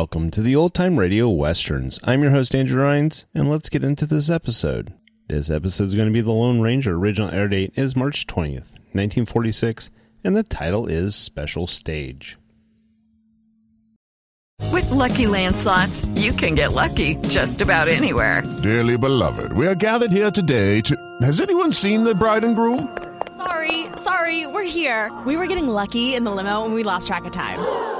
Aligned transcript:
Welcome 0.00 0.30
to 0.30 0.40
the 0.40 0.56
Old 0.56 0.72
Time 0.72 0.98
Radio 0.98 1.28
Westerns. 1.28 2.00
I'm 2.02 2.22
your 2.22 2.30
host, 2.30 2.54
Andrew 2.54 2.82
Rhynes, 2.82 3.26
and 3.34 3.50
let's 3.50 3.68
get 3.68 3.84
into 3.84 4.06
this 4.06 4.30
episode. 4.30 4.94
This 5.28 5.50
episode 5.50 5.84
is 5.84 5.94
going 5.94 6.08
to 6.08 6.12
be 6.12 6.22
The 6.22 6.30
Lone 6.30 6.62
Ranger. 6.62 6.96
Original 6.96 7.30
air 7.30 7.48
date 7.48 7.74
is 7.76 7.94
March 7.94 8.26
20th, 8.26 8.72
1946, 8.94 9.90
and 10.24 10.34
the 10.34 10.42
title 10.42 10.86
is 10.86 11.14
Special 11.14 11.66
Stage. 11.66 12.38
With 14.72 14.90
Lucky 14.90 15.26
Land 15.26 15.54
slots, 15.54 16.06
you 16.14 16.32
can 16.32 16.54
get 16.54 16.72
lucky 16.72 17.16
just 17.28 17.60
about 17.60 17.86
anywhere. 17.86 18.42
Dearly 18.62 18.96
beloved, 18.96 19.52
we 19.52 19.66
are 19.66 19.74
gathered 19.74 20.12
here 20.12 20.30
today 20.30 20.80
to. 20.80 20.96
Has 21.20 21.42
anyone 21.42 21.72
seen 21.72 22.04
the 22.04 22.14
bride 22.14 22.44
and 22.44 22.56
groom? 22.56 22.96
Sorry, 23.36 23.84
sorry, 23.96 24.46
we're 24.46 24.62
here. 24.62 25.12
We 25.26 25.36
were 25.36 25.46
getting 25.46 25.68
lucky 25.68 26.14
in 26.14 26.24
the 26.24 26.30
limo 26.30 26.64
and 26.64 26.72
we 26.72 26.84
lost 26.84 27.06
track 27.06 27.26
of 27.26 27.32
time. 27.32 27.99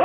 A 0.00 0.04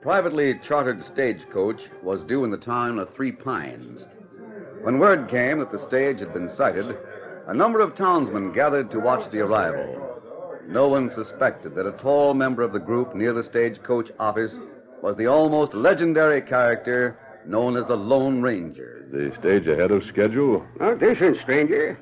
privately 0.00 0.58
chartered 0.66 1.04
stagecoach 1.04 1.80
was 2.02 2.24
due 2.24 2.42
in 2.44 2.50
the 2.50 2.56
town 2.56 2.98
of 2.98 3.14
Three 3.14 3.30
Pines. 3.30 4.06
When 4.82 4.98
word 4.98 5.28
came 5.28 5.60
that 5.60 5.70
the 5.70 5.86
stage 5.86 6.18
had 6.18 6.34
been 6.34 6.48
sighted, 6.48 6.98
a 7.46 7.54
number 7.54 7.78
of 7.80 7.94
townsmen 7.94 8.50
gathered 8.52 8.90
to 8.90 8.98
watch 8.98 9.30
the 9.30 9.38
arrival. 9.40 10.20
No 10.66 10.88
one 10.88 11.10
suspected 11.10 11.76
that 11.76 11.86
a 11.86 11.92
tall 11.92 12.34
member 12.34 12.62
of 12.62 12.72
the 12.72 12.80
group 12.80 13.14
near 13.14 13.32
the 13.32 13.44
stagecoach 13.44 14.10
office 14.18 14.58
was 15.02 15.16
the 15.16 15.26
almost 15.26 15.74
legendary 15.74 16.40
character 16.42 17.18
known 17.46 17.76
as 17.76 17.86
the 17.86 17.96
Lone 17.96 18.42
Ranger. 18.42 19.06
The 19.10 19.34
stage 19.40 19.66
ahead 19.66 19.90
of 19.90 20.04
schedule? 20.04 20.64
Well, 20.78 20.96
this 20.96 21.16
isn't, 21.16 21.40
stranger. 21.42 21.98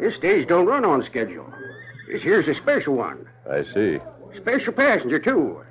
This 0.00 0.14
stage 0.16 0.48
don't 0.48 0.66
run 0.66 0.84
on 0.84 1.04
schedule. 1.04 1.52
This 2.08 2.22
here's 2.22 2.48
a 2.48 2.54
special 2.60 2.94
one. 2.94 3.26
I 3.50 3.64
see. 3.74 3.98
Special 4.40 4.72
passenger, 4.72 5.18
too. 5.18 5.62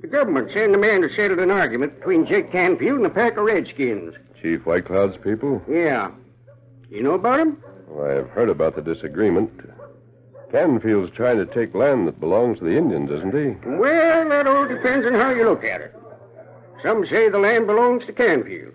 The 0.00 0.06
government 0.06 0.50
sent 0.52 0.74
a 0.74 0.78
man 0.78 1.02
to 1.02 1.14
settle 1.14 1.40
an 1.40 1.50
argument 1.50 1.98
between 1.98 2.26
Jake 2.26 2.52
Canfield 2.52 2.98
and 2.98 3.06
a 3.06 3.10
pack 3.10 3.36
of 3.36 3.44
redskins. 3.44 4.14
Chief 4.40 4.64
White 4.64 4.86
Cloud's 4.86 5.16
people? 5.16 5.60
Yeah. 5.68 6.10
You 6.88 7.02
know 7.02 7.14
about 7.14 7.40
him? 7.40 7.62
Oh, 7.90 7.94
well, 7.94 8.18
I've 8.18 8.30
heard 8.30 8.48
about 8.48 8.76
the 8.76 8.82
disagreement. 8.82 9.50
Canfield's 10.52 11.14
trying 11.14 11.36
to 11.38 11.46
take 11.46 11.74
land 11.74 12.06
that 12.06 12.20
belongs 12.20 12.58
to 12.58 12.64
the 12.64 12.76
Indians, 12.76 13.10
isn't 13.10 13.34
he? 13.34 13.68
Well, 13.68 14.28
that 14.28 14.46
all 14.46 14.66
depends 14.66 15.04
on 15.06 15.14
how 15.14 15.30
you 15.30 15.44
look 15.44 15.64
at 15.64 15.80
it. 15.80 15.94
Some 16.82 17.06
say 17.06 17.28
the 17.28 17.38
land 17.38 17.66
belongs 17.66 18.06
to 18.06 18.12
Canfield. 18.12 18.74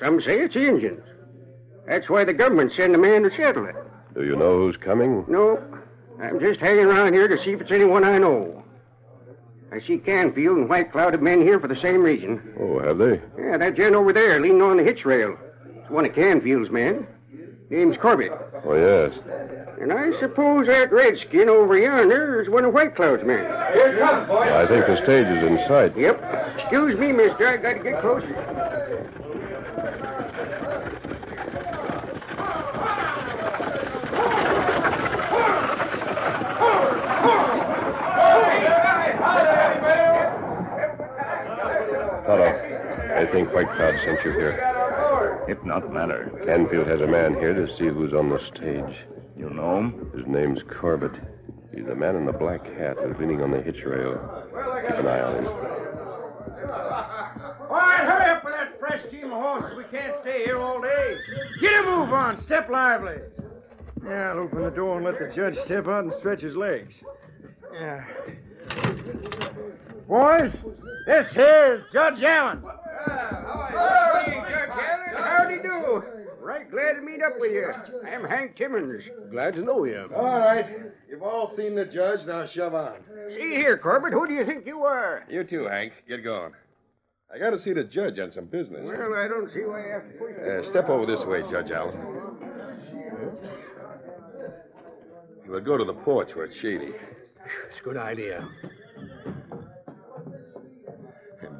Some 0.00 0.20
say 0.20 0.40
it's 0.40 0.54
the 0.54 0.66
Indians. 0.66 1.02
That's 1.86 2.08
why 2.08 2.24
the 2.24 2.32
government 2.32 2.72
sent 2.76 2.94
a 2.94 2.98
man 2.98 3.22
to 3.22 3.30
settle 3.36 3.66
it. 3.66 3.76
Do 4.14 4.24
you 4.24 4.36
know 4.36 4.58
who's 4.58 4.76
coming? 4.76 5.24
No, 5.28 5.62
I'm 6.20 6.40
just 6.40 6.60
hanging 6.60 6.86
around 6.86 7.14
here 7.14 7.28
to 7.28 7.42
see 7.42 7.50
if 7.52 7.60
it's 7.60 7.70
anyone 7.70 8.04
I 8.04 8.18
know. 8.18 8.62
I 9.72 9.80
see 9.80 9.98
Canfield 9.98 10.58
and 10.58 10.68
White 10.68 10.92
Cloud 10.92 11.14
have 11.14 11.24
been 11.24 11.40
here 11.40 11.58
for 11.58 11.68
the 11.68 11.80
same 11.80 12.02
reason. 12.02 12.54
Oh, 12.60 12.78
have 12.80 12.98
they? 12.98 13.20
Yeah, 13.38 13.56
that 13.56 13.74
gent 13.74 13.94
over 13.94 14.12
there 14.12 14.38
leaning 14.38 14.60
on 14.60 14.76
the 14.76 14.82
hitch 14.84 15.04
rail. 15.04 15.36
It's 15.76 15.90
one 15.90 16.04
of 16.04 16.14
Canfield's 16.14 16.70
men. 16.70 17.06
Name's 17.72 17.96
Corbett. 17.96 18.30
Oh, 18.66 18.74
yes. 18.74 19.18
And 19.80 19.94
I 19.94 20.10
suppose 20.20 20.66
that 20.66 20.92
redskin 20.92 21.48
over 21.48 21.74
yonder 21.78 22.42
is 22.42 22.50
one 22.50 22.66
of 22.66 22.74
White 22.74 22.94
Cloud's 22.94 23.24
men. 23.24 23.46
Here 23.72 23.98
comes, 23.98 24.28
boy. 24.28 24.42
I 24.42 24.68
think 24.68 24.86
the 24.86 24.96
stage 25.02 25.26
is 25.26 25.42
in 25.42 25.56
sight. 25.66 25.96
Yep. 25.96 26.20
Excuse 26.58 27.00
me, 27.00 27.12
mister. 27.12 27.48
I 27.48 27.56
gotta 27.56 27.78
get 27.82 27.98
closer. 28.02 28.28
Tonto, 42.26 42.44
I 43.16 43.26
think 43.32 43.50
White 43.54 43.66
Cloud 43.76 43.94
sent 44.04 44.22
you 44.26 44.32
here. 44.32 44.81
If 45.48 45.62
not 45.64 45.92
matter. 45.92 46.30
Canfield 46.46 46.86
has 46.86 47.00
a 47.00 47.06
man 47.06 47.34
here 47.34 47.54
to 47.54 47.66
see 47.76 47.88
who's 47.88 48.12
on 48.12 48.28
the 48.30 48.38
stage. 48.54 48.96
You 49.36 49.50
know 49.50 49.78
him? 49.78 50.10
His 50.16 50.26
name's 50.26 50.60
Corbett. 50.80 51.12
He's 51.74 51.86
the 51.86 51.94
man 51.94 52.16
in 52.16 52.26
the 52.26 52.32
black 52.32 52.64
hat 52.66 52.96
who's 53.02 53.16
leaning 53.18 53.42
on 53.42 53.50
the 53.50 53.60
hitch 53.60 53.82
rail. 53.84 54.14
Keep 54.86 54.98
an 54.98 55.06
eye 55.06 55.20
on 55.20 55.36
him. 55.36 55.46
All 55.46 57.78
right, 57.78 58.04
hurry 58.04 58.30
up 58.30 58.44
with 58.44 58.52
that 58.52 58.78
fresh 58.78 59.02
team 59.10 59.32
of 59.32 59.40
horses. 59.42 59.76
We 59.76 59.84
can't 59.84 60.14
stay 60.20 60.44
here 60.44 60.58
all 60.58 60.80
day. 60.80 61.16
Get 61.60 61.72
a 61.72 61.82
move 61.84 62.12
on. 62.12 62.40
Step 62.42 62.68
lively. 62.68 63.16
Yeah, 64.04 64.32
I'll 64.32 64.40
open 64.40 64.62
the 64.62 64.70
door 64.70 64.96
and 64.96 65.04
let 65.04 65.18
the 65.18 65.32
judge 65.34 65.56
step 65.64 65.86
out 65.86 66.04
and 66.04 66.12
stretch 66.14 66.40
his 66.40 66.56
legs. 66.56 66.94
Yeah. 67.72 68.04
Boys, 70.08 70.52
this 71.06 71.30
here's 71.32 71.82
Judge 71.92 72.22
Allen. 72.22 72.62
Howdy, 72.62 72.62
Judge 72.62 73.74
Allen. 73.74 74.11
Howdy 75.56 75.62
do. 75.62 76.02
Right 76.40 76.68
glad 76.70 76.94
to 76.94 77.00
meet 77.02 77.22
up 77.22 77.34
with 77.38 77.52
you. 77.52 77.70
I'm 78.08 78.24
Hank 78.24 78.56
Timmons. 78.56 79.04
Glad 79.30 79.54
to 79.54 79.60
know 79.60 79.84
you. 79.84 80.08
All 80.14 80.24
right. 80.40 80.66
You've 81.08 81.22
all 81.22 81.54
seen 81.56 81.76
the 81.76 81.84
judge. 81.84 82.26
Now 82.26 82.46
shove 82.46 82.74
on. 82.74 82.94
See 83.30 83.54
here, 83.54 83.78
Corbett. 83.78 84.12
Who 84.12 84.26
do 84.26 84.34
you 84.34 84.44
think 84.44 84.66
you 84.66 84.80
are? 84.82 85.24
You 85.30 85.44
too, 85.44 85.66
Hank. 85.66 85.92
Get 86.08 86.24
going. 86.24 86.52
I 87.32 87.38
got 87.38 87.50
to 87.50 87.58
see 87.60 87.72
the 87.72 87.84
judge 87.84 88.18
on 88.18 88.32
some 88.32 88.46
business. 88.46 88.88
Well, 88.90 89.14
I 89.14 89.28
don't 89.28 89.50
see 89.52 89.60
why 89.60 89.86
you 89.86 89.92
have 89.92 90.02
to 90.02 90.18
push 90.18 90.36
Uh, 90.36 90.68
step 90.70 90.88
over 90.88 91.06
this 91.06 91.24
way, 91.24 91.42
Judge 91.50 91.70
Allen. 91.70 91.96
We'll 95.46 95.60
go 95.60 95.76
to 95.78 95.84
the 95.84 95.94
porch 95.94 96.34
where 96.34 96.46
it's 96.46 96.56
shady. 96.56 96.92
It's 97.70 97.80
a 97.80 97.84
good 97.84 97.96
idea. 97.96 98.48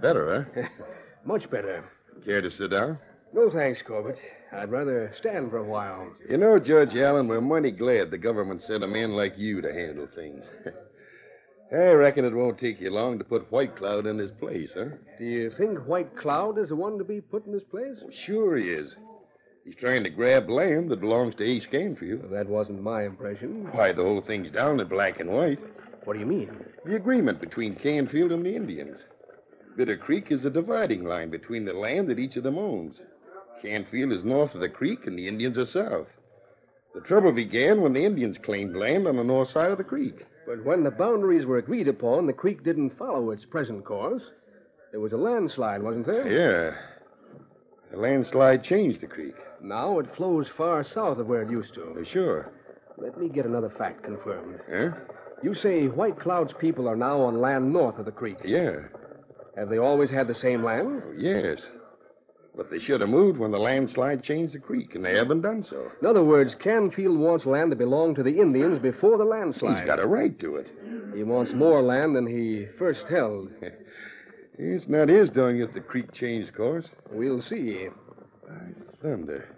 Better, 0.01 0.49
huh? 0.55 0.63
Much 1.25 1.49
better. 1.51 1.85
Care 2.25 2.41
to 2.41 2.51
sit 2.51 2.71
down? 2.71 2.99
No 3.35 3.51
thanks, 3.51 3.81
Corbett. 3.81 4.19
I'd 4.53 4.71
rather 4.71 5.13
stand 5.17 5.51
for 5.51 5.57
a 5.57 5.65
while. 5.65 6.07
You 6.29 6.37
know, 6.37 6.59
Judge 6.59 6.95
Allen, 6.97 7.29
we're 7.29 7.41
mighty 7.41 7.71
glad 7.71 8.11
the 8.11 8.19
government 8.19 8.63
sent 8.63 8.85
a 8.85 8.89
man 8.89 9.13
like 9.13 9.39
you 9.39 9.63
to 9.63 9.73
handle 9.73 10.07
things. 10.15 10.45
I 11.73 11.93
reckon 11.93 12.27
it 12.27 12.35
won't 12.35 12.59
take 12.59 12.79
you 12.83 12.91
long 12.91 13.17
to 13.19 13.25
put 13.25 13.51
White 13.51 13.77
Cloud 13.77 14.05
in 14.05 14.19
his 14.19 14.31
place, 14.33 14.73
huh? 14.75 14.97
Do 15.19 15.25
you 15.25 15.51
think 15.57 15.79
White 15.87 16.15
Cloud 16.19 16.59
is 16.59 16.69
the 16.69 16.77
one 16.77 16.99
to 16.99 17.05
be 17.05 17.23
put 17.23 17.47
in 17.47 17.55
his 17.55 17.63
place? 17.63 17.97
Sure 18.13 18.59
he 18.59 18.69
is. 18.69 18.95
He's 19.65 19.77
trying 19.77 20.05
to 20.05 20.11
grab 20.11 20.51
land 20.51 20.91
that 20.91 21.01
belongs 21.01 21.35
to 21.37 21.45
Ace 21.45 21.65
Canfield. 21.65 22.31
That 22.31 22.49
wasn't 22.49 22.83
my 22.83 23.05
impression. 23.05 23.69
Why, 23.73 23.93
the 23.93 24.03
whole 24.03 24.21
thing's 24.21 24.51
down 24.51 24.81
in 24.81 24.89
black 24.89 25.21
and 25.21 25.31
white. 25.31 25.61
What 26.05 26.15
do 26.15 26.19
you 26.19 26.27
mean? 26.27 26.51
The 26.85 26.97
agreement 26.97 27.41
between 27.41 27.77
Canfield 27.77 28.33
and 28.33 28.45
the 28.45 28.55
Indians. 28.55 28.99
Bitter 29.75 29.97
Creek 29.97 30.31
is 30.31 30.43
the 30.43 30.51
dividing 30.51 31.05
line 31.05 31.31
between 31.31 31.65
the 31.65 31.73
land 31.73 32.09
that 32.09 32.19
each 32.19 32.37
of 32.37 32.43
them 32.43 32.59
owns. 32.59 33.01
Canfield 33.63 34.13
is 34.13 34.25
north 34.25 34.55
of 34.55 34.61
the 34.61 34.69
creek 34.69 35.07
and 35.07 35.17
the 35.17 35.29
Indians 35.29 35.57
are 35.57 35.65
south. 35.65 36.09
The 36.95 37.01
trouble 37.01 37.33
began 37.33 37.81
when 37.81 37.93
the 37.93 38.05
Indians 38.05 38.37
claimed 38.39 38.77
land 38.77 39.07
on 39.07 39.17
the 39.17 39.25
north 39.25 39.49
side 39.49 39.71
of 39.71 39.79
the 39.79 39.85
creek. 39.85 40.27
But 40.47 40.65
when 40.65 40.83
the 40.83 40.91
boundaries 40.91 41.47
were 41.47 41.59
agreed 41.59 41.89
upon, 41.89 42.27
the 42.27 42.33
creek 42.33 42.65
didn't 42.65 42.99
follow 42.99 43.31
its 43.31 43.45
present 43.45 43.85
course. 43.85 44.23
There 44.91 45.01
was 45.01 45.13
a 45.13 45.17
landslide, 45.17 45.83
wasn't 45.83 46.07
there? 46.07 46.29
Yeah. 46.29 46.77
The 47.93 47.99
landslide 47.99 48.65
changed 48.65 49.01
the 49.01 49.07
creek. 49.07 49.37
Now 49.63 50.01
it 50.01 50.15
flows 50.17 50.49
far 50.57 50.83
south 50.83 51.19
of 51.19 51.29
where 51.29 51.43
it 51.43 51.51
used 51.51 51.73
to. 51.75 51.97
Uh, 52.01 52.05
sure. 52.05 52.53
Let 52.99 53.17
me 53.19 53.29
get 53.29 53.47
another 53.47 53.71
fact 53.71 54.03
confirmed. 54.03 54.61
Huh? 54.71 54.91
You 55.43 55.55
say 55.55 55.87
White 55.87 56.19
Cloud's 56.19 56.53
people 56.61 56.89
are 56.89 56.97
now 56.97 57.21
on 57.23 57.41
land 57.41 57.73
north 57.73 57.99
of 57.99 58.05
the 58.05 58.13
creek. 58.13 58.39
Yeah. 58.45 58.81
Have 59.57 59.69
they 59.71 59.79
always 59.79 60.11
had 60.11 60.29
the 60.29 60.35
same 60.35 60.65
land? 60.65 61.03
Oh, 61.07 61.13
yes. 61.17 61.63
But 62.55 62.71
they 62.71 62.79
should 62.79 63.01
have 63.01 63.09
moved 63.09 63.39
when 63.39 63.51
the 63.51 63.59
landslide 63.59 64.23
changed 64.23 64.55
the 64.55 64.59
creek, 64.59 64.95
and 64.95 65.05
they 65.05 65.17
haven't 65.17 65.41
done 65.41 65.63
so. 65.63 65.91
In 66.01 66.07
other 66.07 66.23
words, 66.23 66.55
Canfield 66.55 67.19
wants 67.19 67.47
land 67.47 67.71
to 67.71 67.77
belong 67.77 68.15
to 68.15 68.23
the 68.23 68.41
Indians 68.41 68.79
before 68.79 69.17
the 69.17 69.25
landslide. 69.25 69.79
He's 69.79 69.87
got 69.87 69.99
a 69.99 70.07
right 70.07 70.39
to 70.41 70.57
it. 70.57 70.69
He 71.15 71.23
wants 71.23 71.53
more 71.55 71.83
land 71.83 72.15
than 72.15 72.27
he 72.27 72.67
first 72.79 73.07
held. 73.09 73.51
it's 74.59 74.87
not 74.87 75.09
his 75.09 75.31
doing 75.31 75.61
that 75.61 75.73
the 75.73 75.81
creek 75.81 76.13
changed 76.13 76.55
course. 76.55 76.89
We'll 77.11 77.41
see. 77.41 77.89
Thunder. 79.01 79.49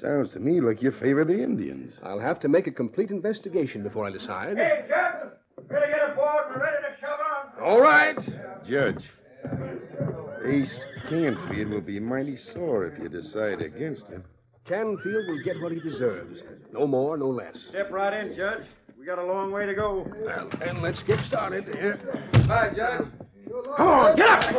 Sounds 0.00 0.32
to 0.32 0.40
me 0.40 0.60
like 0.60 0.82
you 0.82 0.90
favor 0.92 1.24
the 1.24 1.42
Indians. 1.42 2.00
I'll 2.02 2.20
have 2.20 2.40
to 2.40 2.48
make 2.48 2.66
a 2.66 2.70
complete 2.70 3.10
investigation 3.10 3.82
before 3.82 4.06
I 4.06 4.10
decide. 4.10 4.56
Hey, 4.56 4.86
Judge! 4.88 5.32
Better 5.68 5.86
get 5.86 6.12
aboard. 6.12 6.44
We're 6.48 6.62
ready 6.62 6.78
to 6.82 7.00
shove 7.00 7.20
on. 7.20 7.62
All 7.62 7.80
right. 7.80 8.16
Judge, 8.66 9.04
Ace 10.44 10.84
Canfield 11.08 11.70
will 11.70 11.80
be 11.80 12.00
mighty 12.00 12.36
sore 12.36 12.86
if 12.86 12.98
you 13.00 13.08
decide 13.08 13.62
against 13.62 14.08
him. 14.08 14.24
Canfield 14.66 15.28
will 15.28 15.42
get 15.44 15.60
what 15.60 15.72
he 15.72 15.80
deserves. 15.80 16.40
No 16.72 16.86
more, 16.86 17.16
no 17.16 17.28
less. 17.28 17.56
Step 17.68 17.90
right 17.90 18.12
in, 18.24 18.36
Judge. 18.36 18.64
We 18.98 19.06
got 19.06 19.18
a 19.18 19.24
long 19.24 19.50
way 19.52 19.66
to 19.66 19.74
go. 19.74 20.06
Well, 20.24 20.50
then 20.60 20.80
let's 20.80 21.02
get 21.02 21.24
started 21.24 21.64
here. 21.74 21.98
Bye, 22.46 22.70
Judge. 22.74 23.06
Come 23.76 23.88
on, 23.88 24.16
get 24.16 24.28
up! 24.28 24.40
Get 24.48 24.54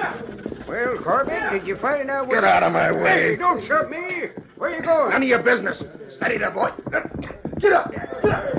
up! 0.00 0.68
Well, 0.68 0.98
Corbett, 1.02 1.52
did 1.52 1.66
you 1.66 1.76
find 1.76 2.10
out 2.10 2.26
what... 2.26 2.34
Get 2.34 2.44
out 2.44 2.62
of 2.62 2.72
my 2.72 2.90
way. 2.90 3.32
Hey, 3.32 3.36
don't 3.36 3.64
shove 3.66 3.90
me! 3.90 4.30
Where 4.56 4.70
you 4.70 4.82
going? 4.82 5.10
None 5.10 5.22
of 5.22 5.28
your 5.28 5.42
business. 5.42 5.84
Steady 6.16 6.38
there, 6.38 6.50
boy. 6.50 6.70
Get 7.60 7.72
up! 7.72 7.92
Get 7.92 8.32
up! 8.32 8.51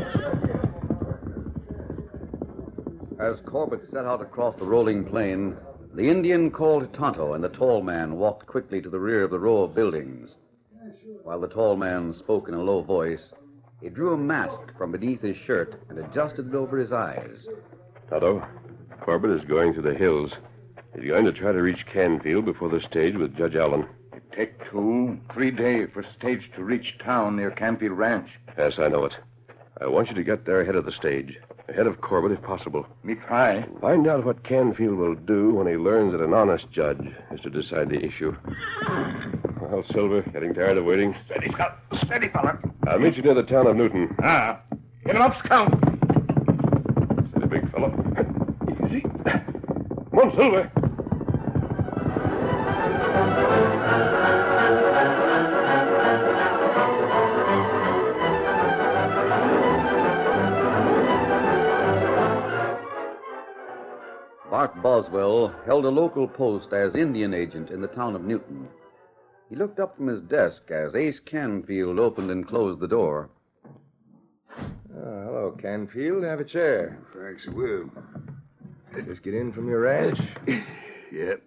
As 3.23 3.39
Corbett 3.45 3.85
set 3.89 4.03
out 4.05 4.21
across 4.21 4.57
the 4.57 4.65
rolling 4.65 5.05
plain, 5.05 5.55
the 5.93 6.09
Indian 6.09 6.51
called 6.51 6.93
Tonto, 6.93 7.31
and 7.31 7.41
the 7.41 7.47
tall 7.47 7.81
man 7.81 8.17
walked 8.17 8.47
quickly 8.47 8.81
to 8.81 8.89
the 8.89 8.99
rear 8.99 9.23
of 9.23 9.31
the 9.31 9.39
row 9.39 9.63
of 9.63 9.73
buildings. 9.73 10.35
While 11.23 11.39
the 11.39 11.47
tall 11.47 11.77
man 11.77 12.13
spoke 12.13 12.49
in 12.49 12.53
a 12.53 12.61
low 12.61 12.81
voice, 12.81 13.31
he 13.79 13.87
drew 13.87 14.13
a 14.13 14.17
mask 14.17 14.59
from 14.77 14.91
beneath 14.91 15.21
his 15.21 15.37
shirt 15.37 15.81
and 15.87 15.99
adjusted 15.99 16.49
it 16.49 16.53
over 16.53 16.77
his 16.77 16.91
eyes. 16.91 17.47
Tonto, 18.09 18.45
Corbett 18.99 19.41
is 19.41 19.47
going 19.47 19.73
to 19.75 19.81
the 19.81 19.93
hills. 19.93 20.33
He's 20.93 21.07
going 21.07 21.23
to 21.23 21.31
try 21.31 21.53
to 21.53 21.61
reach 21.61 21.85
Canfield 21.85 22.43
before 22.43 22.67
the 22.67 22.81
stage 22.81 23.15
with 23.15 23.37
Judge 23.37 23.55
Allen. 23.55 23.87
It 24.11 24.23
take 24.35 24.69
two, 24.69 25.17
three 25.33 25.51
days 25.51 25.87
for 25.93 26.03
stage 26.19 26.51
to 26.57 26.63
reach 26.65 26.97
town 27.01 27.37
near 27.37 27.51
Canfield 27.51 27.97
Ranch. 27.97 28.27
Yes, 28.57 28.79
I 28.79 28.89
know 28.89 29.05
it. 29.05 29.15
I 29.79 29.87
want 29.87 30.09
you 30.09 30.15
to 30.15 30.25
get 30.25 30.45
there 30.45 30.59
ahead 30.59 30.75
of 30.75 30.83
the 30.83 30.91
stage. 30.91 31.37
Ahead 31.69 31.87
of 31.87 32.01
Corbett, 32.01 32.31
if 32.33 32.41
possible. 32.43 32.85
Me 33.03 33.15
try. 33.15 33.65
Find 33.79 34.05
out 34.07 34.25
what 34.25 34.43
Canfield 34.43 34.97
will 34.97 35.15
do 35.15 35.51
when 35.51 35.65
he 35.65 35.75
learns 35.75 36.11
that 36.11 36.21
an 36.21 36.33
honest 36.33 36.69
judge 36.71 36.99
is 37.31 37.39
to 37.41 37.49
decide 37.49 37.89
the 37.89 38.03
issue. 38.03 38.35
Well, 39.61 39.83
Silver, 39.91 40.21
getting 40.33 40.53
tired 40.53 40.77
of 40.77 40.85
waiting. 40.85 41.15
Steady, 41.25 41.49
scout. 41.53 41.79
Steady, 42.05 42.27
fella. 42.29 42.59
I'll 42.87 42.99
meet 42.99 43.15
you 43.15 43.23
near 43.23 43.33
the 43.33 43.43
town 43.43 43.67
of 43.67 43.77
Newton. 43.77 44.13
Ah. 44.21 44.59
Get 45.05 45.15
him 45.15 45.21
up, 45.21 45.37
scout. 45.43 45.71
Steady, 47.29 47.47
big 47.47 47.71
fella. 47.71 47.89
Easy. 48.85 49.01
Come 49.01 50.19
on, 50.19 50.35
Silver. 50.35 50.71
Bart 64.63 64.81
Boswell 64.81 65.53
held 65.65 65.83
a 65.83 65.89
local 65.89 66.25
post 66.25 66.71
as 66.71 66.95
Indian 66.95 67.33
agent 67.33 67.69
in 67.69 67.81
the 67.81 67.87
town 67.89 68.15
of 68.15 68.23
Newton. 68.23 68.69
He 69.49 69.57
looked 69.57 69.77
up 69.77 69.97
from 69.97 70.07
his 70.07 70.21
desk 70.21 70.71
as 70.71 70.95
Ace 70.95 71.19
Canfield 71.19 71.99
opened 71.99 72.31
and 72.31 72.47
closed 72.47 72.79
the 72.79 72.87
door. 72.87 73.29
Oh, 74.57 74.63
hello, 74.95 75.57
Canfield. 75.61 76.23
Have 76.23 76.39
a 76.39 76.45
chair. 76.45 76.97
Thanks, 77.13 77.45
I 77.45 77.51
will. 77.53 77.89
Just 79.05 79.21
get 79.23 79.33
in 79.33 79.51
from 79.51 79.67
your 79.67 79.81
ranch? 79.81 80.17
yep. 81.11 81.41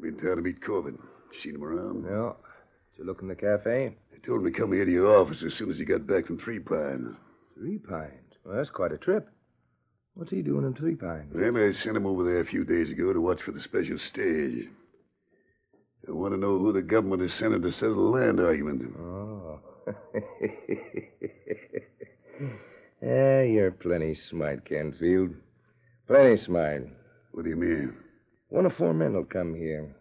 Been 0.00 0.18
trying 0.18 0.36
to 0.38 0.42
meet 0.42 0.60
Corbett. 0.60 0.94
Seen 1.40 1.54
him 1.54 1.62
around? 1.62 2.02
No. 2.02 2.34
Did 2.96 3.02
you 3.02 3.04
look 3.04 3.22
in 3.22 3.28
the 3.28 3.36
cafe? 3.36 3.94
He 4.12 4.18
told 4.26 4.42
me 4.42 4.50
to 4.50 4.58
come 4.58 4.72
here 4.72 4.84
to 4.84 4.90
your 4.90 5.16
office 5.20 5.44
as 5.46 5.54
soon 5.54 5.70
as 5.70 5.78
he 5.78 5.84
got 5.84 6.04
back 6.08 6.26
from 6.26 6.40
Three 6.40 6.58
Pines. 6.58 7.14
Three 7.56 7.78
Pines? 7.78 8.34
Well, 8.44 8.56
that's 8.56 8.70
quite 8.70 8.90
a 8.90 8.98
trip. 8.98 9.28
What's 10.14 10.30
he 10.30 10.42
doing 10.42 10.66
in 10.66 10.74
Three 10.74 10.94
Pines? 10.94 11.32
Well, 11.34 11.56
I 11.56 11.72
sent 11.72 11.96
him 11.96 12.06
over 12.06 12.24
there 12.24 12.40
a 12.40 12.46
few 12.46 12.64
days 12.64 12.90
ago 12.90 13.12
to 13.12 13.20
watch 13.20 13.42
for 13.42 13.52
the 13.52 13.60
special 13.60 13.98
stage. 13.98 14.68
I 16.06 16.10
want 16.12 16.34
to 16.34 16.40
know 16.40 16.58
who 16.58 16.72
the 16.72 16.82
government 16.82 17.22
has 17.22 17.32
sent 17.34 17.54
him 17.54 17.62
to 17.62 17.72
settle 17.72 17.94
the 17.94 18.18
land 18.18 18.40
argument. 18.40 18.82
Oh. 18.98 19.60
Ah, 23.02 23.40
you're 23.42 23.72
plenty 23.72 24.14
smart, 24.14 24.64
Canfield. 24.64 25.34
Plenty 26.06 26.36
smart. 26.36 26.86
What 27.32 27.44
do 27.44 27.50
you 27.50 27.56
mean? 27.56 27.96
One 28.48 28.66
of 28.66 28.74
four 28.74 28.94
men 28.94 29.14
will 29.14 29.24
come 29.24 29.54
here. 29.54 29.94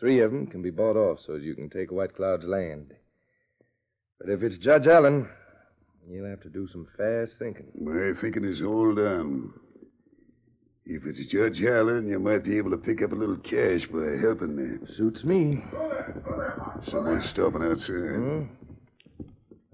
Three 0.00 0.20
of 0.20 0.32
them 0.32 0.46
can 0.46 0.62
be 0.62 0.70
bought 0.70 0.96
off 0.96 1.20
so 1.24 1.36
you 1.36 1.54
can 1.54 1.70
take 1.70 1.92
White 1.92 2.16
Cloud's 2.16 2.44
land. 2.46 2.94
But 4.18 4.30
if 4.30 4.42
it's 4.42 4.58
Judge 4.58 4.86
Allen, 4.86 5.28
you'll 6.10 6.28
have 6.28 6.40
to 6.42 6.48
do 6.48 6.68
some 6.72 6.86
fast 6.96 7.38
thinking. 7.38 7.66
My 7.80 8.12
thinking 8.20 8.44
is 8.44 8.60
all 8.62 8.94
done. 8.94 9.52
If 10.84 11.04
it's 11.04 11.20
Judge 11.30 11.62
Allen, 11.62 12.08
you 12.08 12.18
might 12.18 12.44
be 12.44 12.56
able 12.56 12.70
to 12.70 12.78
pick 12.78 13.02
up 13.02 13.12
a 13.12 13.14
little 13.14 13.36
cash 13.36 13.86
by 13.92 14.16
helping 14.22 14.56
me. 14.56 14.86
Suits 14.96 15.22
me. 15.22 15.62
Someone's 16.86 17.28
stopping 17.28 17.62
outside. 17.62 18.16
Hmm? 18.16 18.42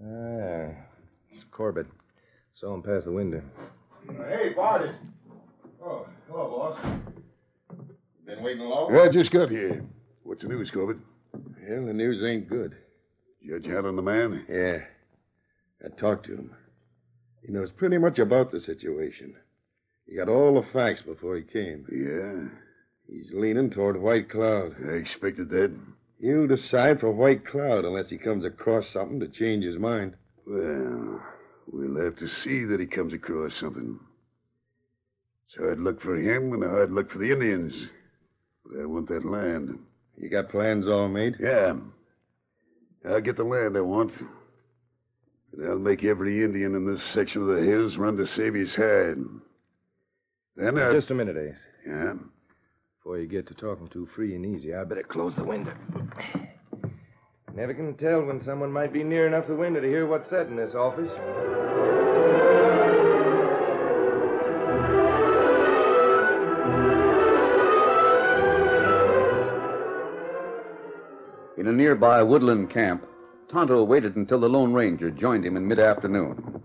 Ah, 0.02 0.74
it's 1.30 1.44
Corbett. 1.52 1.86
Saw 2.54 2.74
him 2.74 2.82
pass 2.82 3.04
the 3.04 3.12
window. 3.12 3.42
Hey, 4.08 4.52
Bart, 4.56 4.82
it's... 4.82 4.98
Oh, 5.82 6.06
hello, 6.28 6.74
boss. 6.78 7.78
Been 8.26 8.42
waiting 8.42 8.64
long? 8.64 8.96
I 8.96 9.08
just 9.08 9.30
got 9.30 9.50
here. 9.50 9.84
What's 10.24 10.42
the 10.42 10.48
news, 10.48 10.70
Corbett? 10.70 10.96
Well, 11.32 11.86
the 11.86 11.92
news 11.92 12.22
ain't 12.24 12.48
good. 12.48 12.74
Judge 13.46 13.66
Allen 13.68 13.96
the 13.96 14.02
man? 14.02 14.44
Yeah. 14.48 14.78
I 15.84 15.88
talked 15.88 16.26
to 16.26 16.34
him. 16.34 16.50
He 17.44 17.52
knows 17.52 17.70
pretty 17.70 17.98
much 17.98 18.18
about 18.18 18.50
the 18.50 18.60
situation. 18.60 19.34
He 20.06 20.16
got 20.16 20.28
all 20.28 20.60
the 20.60 20.68
facts 20.72 21.02
before 21.02 21.36
he 21.36 21.42
came. 21.42 21.86
Yeah? 21.90 22.48
He's 23.06 23.32
leaning 23.34 23.70
toward 23.70 24.00
White 24.00 24.30
Cloud. 24.30 24.76
I 24.88 24.92
expected 24.92 25.50
that. 25.50 25.76
He'll 26.20 26.46
decide 26.46 27.00
for 27.00 27.10
White 27.10 27.46
Cloud 27.46 27.84
unless 27.84 28.08
he 28.08 28.16
comes 28.16 28.44
across 28.44 28.88
something 28.88 29.20
to 29.20 29.28
change 29.28 29.64
his 29.64 29.78
mind. 29.78 30.14
Well, 30.46 31.22
we'll 31.66 32.02
have 32.02 32.16
to 32.16 32.28
see 32.28 32.64
that 32.64 32.80
he 32.80 32.86
comes 32.86 33.12
across 33.12 33.54
something. 33.60 33.98
It's 35.46 35.56
hard 35.56 35.80
luck 35.80 36.00
for 36.00 36.16
him 36.16 36.52
and 36.54 36.64
a 36.64 36.68
hard 36.68 36.90
luck 36.92 37.10
for 37.10 37.18
the 37.18 37.30
Indians. 37.30 37.88
But 38.64 38.80
I 38.80 38.86
want 38.86 39.08
that 39.08 39.26
land. 39.26 39.78
You 40.16 40.30
got 40.30 40.48
plans 40.48 40.88
all 40.88 41.08
made? 41.08 41.36
Yeah. 41.38 41.74
I'll 43.06 43.20
get 43.20 43.36
the 43.36 43.44
land 43.44 43.76
I 43.76 43.82
want. 43.82 44.12
And 45.56 45.68
I'll 45.68 45.78
make 45.78 46.04
every 46.04 46.42
Indian 46.44 46.74
in 46.74 46.86
this 46.86 47.02
section 47.12 47.42
of 47.42 47.56
the 47.56 47.62
hills 47.62 47.96
run 47.96 48.16
to 48.16 48.26
save 48.26 48.54
his 48.54 48.74
hide. 48.74 49.16
Then 50.56 50.78
I. 50.78 50.92
Just 50.92 51.10
a 51.10 51.14
minute, 51.14 51.36
Ace. 51.36 51.58
Yeah? 51.86 52.14
Before 52.98 53.18
you 53.18 53.28
get 53.28 53.46
to 53.48 53.54
talking 53.54 53.88
too 53.88 54.08
free 54.14 54.34
and 54.34 54.44
easy, 54.46 54.74
I 54.74 54.84
better 54.84 55.02
close 55.02 55.36
the 55.36 55.44
window. 55.44 55.74
Never 57.54 57.74
can 57.74 57.94
tell 57.94 58.24
when 58.24 58.42
someone 58.42 58.72
might 58.72 58.92
be 58.92 59.04
near 59.04 59.26
enough 59.26 59.46
the 59.46 59.54
window 59.54 59.80
to 59.80 59.86
hear 59.86 60.06
what's 60.06 60.28
said 60.28 60.48
in 60.48 60.56
this 60.56 60.74
office. 60.74 61.12
In 71.56 71.68
a 71.68 71.72
nearby 71.72 72.22
woodland 72.22 72.70
camp, 72.70 73.06
Tonto 73.54 73.84
waited 73.84 74.16
until 74.16 74.40
the 74.40 74.48
Lone 74.48 74.72
Ranger 74.72 75.12
joined 75.12 75.46
him 75.46 75.56
in 75.56 75.68
mid 75.68 75.78
afternoon. 75.78 76.60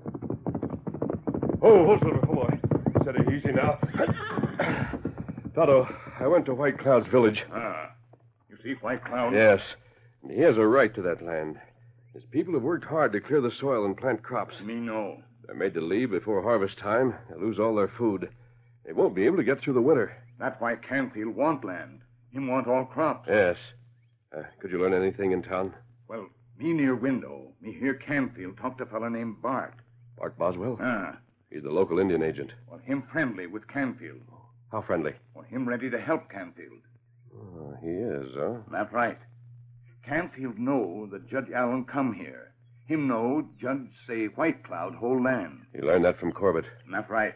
Oh, 1.61 1.85
hold 1.85 1.99
Silver. 1.99 2.25
Boy. 2.25 2.59
Set 3.03 3.15
it 3.15 3.31
easy 3.31 3.51
now. 3.51 3.77
Tonto, 5.53 5.87
I 6.19 6.25
went 6.25 6.47
to 6.47 6.55
White 6.55 6.79
Cloud's 6.79 7.05
village. 7.05 7.43
Ah. 7.53 7.91
You 8.49 8.57
see 8.63 8.73
White 8.81 9.05
Cloud? 9.05 9.35
Yes. 9.35 9.61
And 10.23 10.31
he 10.31 10.39
has 10.41 10.57
a 10.57 10.65
right 10.65 10.91
to 10.95 11.03
that 11.03 11.23
land. 11.23 11.59
His 12.15 12.23
people 12.31 12.55
have 12.55 12.63
worked 12.63 12.85
hard 12.85 13.13
to 13.13 13.21
clear 13.21 13.39
the 13.39 13.51
soil 13.51 13.85
and 13.85 13.95
plant 13.95 14.23
crops. 14.23 14.59
Me 14.63 14.73
know. 14.73 15.21
They're 15.45 15.53
made 15.53 15.75
to 15.75 15.81
leave 15.81 16.09
before 16.09 16.41
harvest 16.41 16.79
time. 16.79 17.13
They'll 17.29 17.39
lose 17.39 17.59
all 17.59 17.75
their 17.75 17.91
food. 17.99 18.29
They 18.83 18.93
won't 18.93 19.13
be 19.13 19.27
able 19.27 19.37
to 19.37 19.43
get 19.43 19.61
through 19.61 19.73
the 19.73 19.81
winter. 19.81 20.17
That's 20.39 20.59
why 20.59 20.75
Canfield 20.75 21.35
want 21.35 21.63
land. 21.63 22.01
Him 22.31 22.47
want 22.47 22.65
all 22.65 22.85
crops. 22.85 23.27
Yes. 23.29 23.57
Uh, 24.35 24.41
could 24.59 24.71
you 24.71 24.79
learn 24.79 24.95
anything 24.95 25.33
in 25.33 25.43
town? 25.43 25.75
Well, 26.07 26.29
me 26.59 26.73
near 26.73 26.95
window, 26.95 27.53
me 27.61 27.73
hear 27.73 27.93
Canfield 27.93 28.57
talk 28.57 28.77
to 28.77 28.83
a 28.83 28.87
fella 28.87 29.09
named 29.09 29.41
Bart. 29.41 29.75
Bart 30.17 30.37
Boswell? 30.37 30.77
Ah. 30.81 31.17
He's 31.49 31.63
the 31.63 31.69
local 31.71 31.99
Indian 31.99 32.21
agent. 32.21 32.51
Well, 32.69 32.79
him 32.79 33.03
friendly 33.11 33.47
with 33.47 33.67
Canfield. 33.67 34.21
How 34.71 34.81
friendly? 34.81 35.13
Well, 35.33 35.45
him 35.45 35.67
ready 35.67 35.89
to 35.89 35.99
help 35.99 36.29
Canfield. 36.29 36.81
Oh, 37.33 37.75
he 37.81 37.89
is, 37.89 38.31
huh? 38.35 38.57
That's 38.71 38.93
right. 38.93 39.17
Canfield 40.05 40.59
know 40.59 41.07
that 41.11 41.29
Judge 41.29 41.49
Allen 41.55 41.85
come 41.85 42.13
here. 42.13 42.53
Him 42.87 43.07
know 43.07 43.47
Judge 43.59 43.87
say 44.07 44.25
White 44.25 44.63
Cloud 44.63 44.95
whole 44.95 45.23
land. 45.23 45.61
He 45.73 45.81
learned 45.81 46.05
that 46.05 46.19
from 46.19 46.31
Corbett. 46.31 46.65
That's 46.91 47.09
right. 47.09 47.35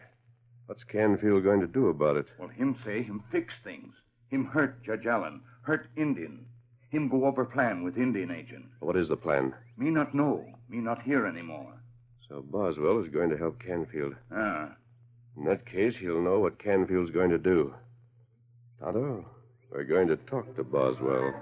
What's 0.66 0.84
Canfield 0.84 1.44
going 1.44 1.60
to 1.60 1.66
do 1.66 1.88
about 1.88 2.16
it? 2.16 2.26
Well, 2.38 2.48
him 2.48 2.76
say 2.84 3.02
him 3.02 3.22
fix 3.30 3.54
things. 3.62 3.94
Him 4.28 4.46
hurt 4.46 4.82
Judge 4.84 5.06
Allen. 5.06 5.40
Hurt 5.62 5.86
Indian. 5.96 6.46
Him 6.94 7.08
go 7.08 7.24
over 7.24 7.44
plan 7.44 7.82
with 7.82 7.96
Indian 7.98 8.30
agent. 8.30 8.66
What 8.78 8.96
is 8.96 9.08
the 9.08 9.16
plan? 9.16 9.52
Me 9.76 9.90
not 9.90 10.14
know. 10.14 10.46
Me 10.68 10.78
not 10.78 11.02
hear 11.02 11.26
anymore. 11.26 11.74
So 12.28 12.40
Boswell 12.40 13.02
is 13.04 13.10
going 13.12 13.30
to 13.30 13.36
help 13.36 13.60
Canfield. 13.60 14.14
Ah. 14.32 14.68
In 15.36 15.44
that 15.46 15.66
case, 15.66 15.96
he'll 15.98 16.22
know 16.22 16.38
what 16.38 16.62
Canfield's 16.62 17.10
going 17.10 17.30
to 17.30 17.38
do. 17.38 17.74
Tonto, 18.78 19.24
we're 19.72 19.82
going 19.82 20.06
to 20.06 20.16
talk 20.18 20.54
to 20.54 20.62
Boswell. 20.62 21.34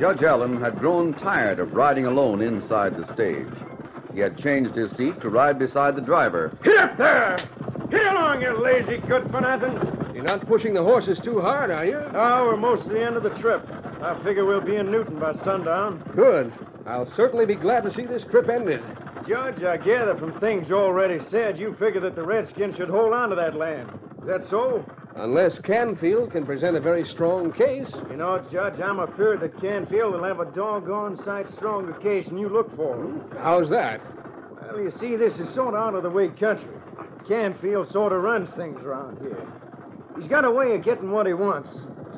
Judge 0.00 0.24
Allen 0.24 0.60
had 0.60 0.80
grown 0.80 1.14
tired 1.14 1.60
of 1.60 1.74
riding 1.74 2.06
alone 2.06 2.42
inside 2.42 2.96
the 2.96 3.06
stage. 3.14 3.61
He 4.14 4.20
had 4.20 4.36
changed 4.38 4.74
his 4.74 4.90
seat 4.92 5.20
to 5.20 5.30
ride 5.30 5.58
beside 5.58 5.96
the 5.96 6.02
driver. 6.02 6.56
Get 6.62 6.76
up 6.76 6.98
there! 6.98 7.38
Get 7.90 8.06
along, 8.06 8.42
you 8.42 8.58
lazy 8.58 8.98
good 9.06 9.30
for 9.30 9.40
nothings! 9.40 9.82
You're 10.14 10.24
not 10.24 10.46
pushing 10.46 10.74
the 10.74 10.82
horses 10.82 11.18
too 11.20 11.40
hard, 11.40 11.70
are 11.70 11.84
you? 11.84 11.98
Oh, 12.14 12.46
we're 12.46 12.56
most 12.56 12.84
to 12.84 12.90
the 12.90 13.04
end 13.04 13.16
of 13.16 13.22
the 13.22 13.36
trip. 13.40 13.66
I 14.02 14.22
figure 14.22 14.44
we'll 14.44 14.60
be 14.60 14.76
in 14.76 14.90
Newton 14.90 15.18
by 15.18 15.32
sundown. 15.44 16.02
Good. 16.14 16.52
I'll 16.86 17.10
certainly 17.14 17.46
be 17.46 17.54
glad 17.54 17.84
to 17.84 17.94
see 17.94 18.04
this 18.04 18.24
trip 18.30 18.48
ended. 18.48 18.82
Judge, 19.26 19.62
I 19.62 19.76
gather 19.76 20.16
from 20.16 20.38
things 20.40 20.68
you 20.68 20.76
already 20.76 21.24
said, 21.28 21.56
you 21.56 21.74
figure 21.78 22.00
that 22.00 22.16
the 22.16 22.24
Redskins 22.24 22.76
should 22.76 22.90
hold 22.90 23.12
on 23.12 23.30
to 23.30 23.36
that 23.36 23.54
land. 23.54 23.88
Is 24.20 24.26
that 24.26 24.44
so? 24.50 24.84
Unless 25.16 25.58
Canfield 25.60 26.32
can 26.32 26.46
present 26.46 26.76
a 26.76 26.80
very 26.80 27.04
strong 27.04 27.52
case. 27.52 27.88
You 28.10 28.16
know, 28.16 28.44
Judge, 28.50 28.80
I'm 28.80 28.98
afeard 28.98 29.40
that 29.40 29.60
Canfield 29.60 30.14
will 30.14 30.24
have 30.24 30.40
a 30.40 30.46
doggone 30.46 31.22
sight 31.22 31.50
stronger 31.50 31.92
case 31.94 32.26
than 32.26 32.38
you 32.38 32.48
look 32.48 32.74
for. 32.76 32.96
Hmm? 32.96 33.36
How's 33.38 33.68
that? 33.70 34.00
Well, 34.72 34.80
you 34.80 34.90
see, 34.90 35.16
this 35.16 35.38
is 35.38 35.52
sort 35.52 35.74
of 35.74 35.80
out 35.80 35.94
of 35.94 36.02
the 36.02 36.10
way 36.10 36.28
country. 36.28 36.74
Canfield 37.28 37.90
sort 37.90 38.12
of 38.12 38.22
runs 38.22 38.50
things 38.54 38.80
around 38.82 39.18
here. 39.18 39.46
He's 40.16 40.28
got 40.28 40.44
a 40.44 40.50
way 40.50 40.74
of 40.74 40.82
getting 40.82 41.10
what 41.10 41.26
he 41.26 41.34
wants. 41.34 41.68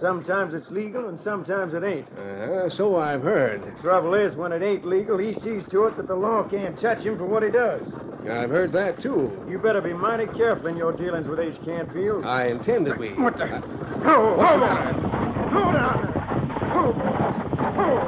Sometimes 0.00 0.54
it's 0.54 0.70
legal, 0.70 1.08
and 1.08 1.20
sometimes 1.20 1.74
it 1.74 1.84
ain't. 1.84 2.08
Uh, 2.18 2.68
so 2.70 2.96
I've 2.96 3.22
heard. 3.22 3.62
The 3.62 3.82
trouble 3.82 4.14
is, 4.14 4.36
when 4.36 4.52
it 4.52 4.62
ain't 4.62 4.84
legal, 4.84 5.18
he 5.18 5.34
sees 5.34 5.66
to 5.70 5.86
it 5.86 5.96
that 5.96 6.08
the 6.08 6.14
law 6.14 6.42
can't 6.48 6.78
touch 6.80 7.04
him 7.04 7.16
for 7.16 7.26
what 7.26 7.42
he 7.42 7.50
does. 7.50 7.82
I've 8.28 8.50
heard 8.50 8.72
that, 8.72 9.00
too. 9.02 9.30
You 9.48 9.58
better 9.58 9.80
be 9.80 9.92
mighty 9.92 10.26
careful 10.26 10.66
in 10.66 10.76
your 10.76 10.92
dealings 10.92 11.28
with 11.28 11.38
Ace 11.38 11.58
Canfield. 11.64 12.24
I 12.24 12.46
intend 12.48 12.86
to 12.86 12.98
be. 12.98 13.10
What 13.10 13.36
the? 13.36 13.62
Oh, 14.06 14.36
hold 14.40 14.62
on. 14.62 14.94
Hold 15.52 15.76
on. 15.76 16.12
Hold. 16.72 16.96
on. 16.96 17.70
Hold. 17.76 18.04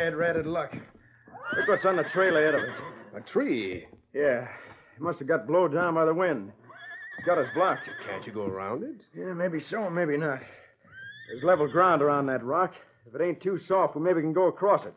bad 0.00 0.16
ratted 0.16 0.46
luck. 0.46 0.72
Look 0.72 1.68
what's 1.68 1.84
on 1.84 1.96
the 1.96 2.04
trail 2.04 2.36
ahead 2.36 2.54
of 2.54 2.62
us. 2.62 2.80
A 3.16 3.20
tree? 3.20 3.86
Yeah. 4.14 4.48
It 4.96 5.00
must 5.00 5.18
have 5.18 5.28
got 5.28 5.46
blown 5.46 5.74
down 5.74 5.94
by 5.94 6.04
the 6.04 6.14
wind. 6.14 6.52
It's 7.20 7.26
got 7.26 7.36
us 7.36 7.48
blocked. 7.52 7.86
Can't 8.08 8.26
you 8.26 8.32
go 8.32 8.46
around 8.46 8.82
it? 8.82 8.94
Yeah, 9.14 9.34
maybe 9.34 9.60
so, 9.60 9.90
maybe 9.90 10.16
not. 10.16 10.40
There's 11.28 11.42
level 11.44 11.68
ground 11.68 12.00
around 12.00 12.24
that 12.28 12.42
rock. 12.42 12.72
If 13.06 13.14
it 13.14 13.22
ain't 13.22 13.42
too 13.42 13.60
soft, 13.68 13.94
we 13.94 14.00
maybe 14.00 14.22
can 14.22 14.32
go 14.32 14.46
across 14.46 14.86
it. 14.86 14.94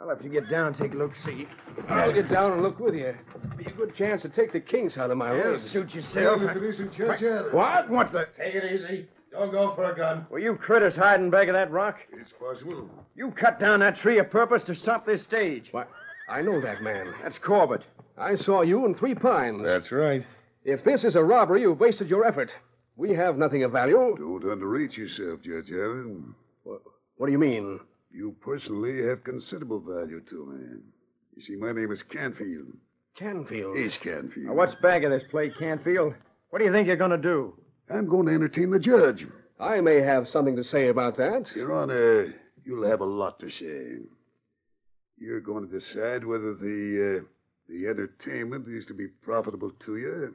I'll 0.00 0.08
have 0.08 0.20
you 0.20 0.30
get 0.30 0.50
down 0.50 0.66
and 0.66 0.76
take 0.76 0.94
a 0.94 0.96
look, 0.96 1.12
see. 1.24 1.46
I'll 1.88 2.12
get 2.12 2.28
down 2.28 2.54
and 2.54 2.62
look 2.62 2.80
with 2.80 2.96
you. 2.96 3.14
Be 3.56 3.66
a 3.66 3.70
good 3.70 3.94
chance 3.94 4.22
to 4.22 4.28
take 4.30 4.52
the 4.52 4.58
kinks 4.58 4.98
out 4.98 5.12
of 5.12 5.16
my 5.16 5.32
Yeah, 5.32 5.52
way. 5.52 5.58
suit 5.60 5.94
yourself. 5.94 6.42
If 6.42 6.56
it 6.56 6.62
isn't 6.64 6.92
Judge 6.92 7.22
Allen. 7.22 7.52
What? 7.54 7.88
What 7.88 8.10
the? 8.10 8.26
Take 8.36 8.56
it 8.56 8.64
easy. 8.72 9.06
Don't 9.30 9.52
go 9.52 9.76
for 9.76 9.92
a 9.92 9.96
gun. 9.96 10.26
Were 10.30 10.40
you 10.40 10.56
critters 10.56 10.96
hiding 10.96 11.30
back 11.30 11.46
of 11.46 11.54
that 11.54 11.70
rock? 11.70 11.98
It's 12.12 12.32
possible. 12.32 12.90
You 13.14 13.30
cut 13.30 13.60
down 13.60 13.78
that 13.78 13.94
tree 13.98 14.18
a 14.18 14.24
purpose 14.24 14.64
to 14.64 14.74
stop 14.74 15.06
this 15.06 15.22
stage. 15.22 15.68
What? 15.70 15.88
I 16.28 16.42
know 16.42 16.60
that 16.60 16.82
man. 16.82 17.14
That's 17.22 17.38
Corbett. 17.38 17.82
I 18.18 18.34
saw 18.34 18.62
you 18.62 18.84
in 18.86 18.96
Three 18.96 19.14
Pines. 19.14 19.62
That's 19.62 19.92
right. 19.92 20.26
If 20.64 20.82
this 20.82 21.04
is 21.04 21.14
a 21.14 21.22
robbery, 21.22 21.60
you've 21.60 21.80
wasted 21.80 22.08
your 22.08 22.24
effort. 22.24 22.50
We 22.96 23.12
have 23.14 23.36
nothing 23.36 23.64
of 23.64 23.72
value. 23.72 24.16
Don't 24.16 24.44
underrate 24.44 24.96
yourself, 24.96 25.42
Judge 25.42 25.70
Allen. 25.70 26.34
What 26.62 26.80
what 27.16 27.26
do 27.26 27.32
you 27.32 27.38
mean? 27.38 27.80
You 28.10 28.34
personally 28.40 29.04
have 29.06 29.24
considerable 29.24 29.80
value 29.80 30.22
to 30.30 30.46
me. 30.46 30.80
You 31.36 31.42
see, 31.42 31.56
my 31.56 31.72
name 31.72 31.92
is 31.92 32.02
Canfield. 32.04 32.68
Canfield. 33.16 33.76
Ace 33.76 33.98
Canfield. 34.02 34.46
Now, 34.46 34.54
what's 34.54 34.74
back 34.76 35.02
of 35.02 35.10
this 35.10 35.24
play, 35.30 35.50
Canfield? 35.50 36.14
What 36.50 36.60
do 36.60 36.64
you 36.64 36.72
think 36.72 36.86
you're 36.86 36.96
going 36.96 37.10
to 37.10 37.18
do? 37.18 37.54
I'm 37.90 38.08
going 38.08 38.26
to 38.26 38.32
entertain 38.32 38.70
the 38.70 38.78
judge. 38.78 39.26
I 39.60 39.80
may 39.80 40.00
have 40.00 40.28
something 40.28 40.56
to 40.56 40.64
say 40.64 40.88
about 40.88 41.16
that. 41.18 41.50
Your 41.54 41.72
Honor, 41.72 42.34
you'll 42.64 42.88
have 42.88 43.00
a 43.00 43.04
lot 43.04 43.38
to 43.40 43.50
say. 43.50 44.02
You're 45.18 45.40
going 45.40 45.68
to 45.68 45.78
decide 45.78 46.24
whether 46.24 46.54
the 46.54 47.20
uh, 47.20 47.24
the 47.68 47.86
entertainment 47.86 48.66
is 48.68 48.86
to 48.86 48.94
be 48.94 49.08
profitable 49.22 49.72
to 49.84 49.96
you 49.96 50.34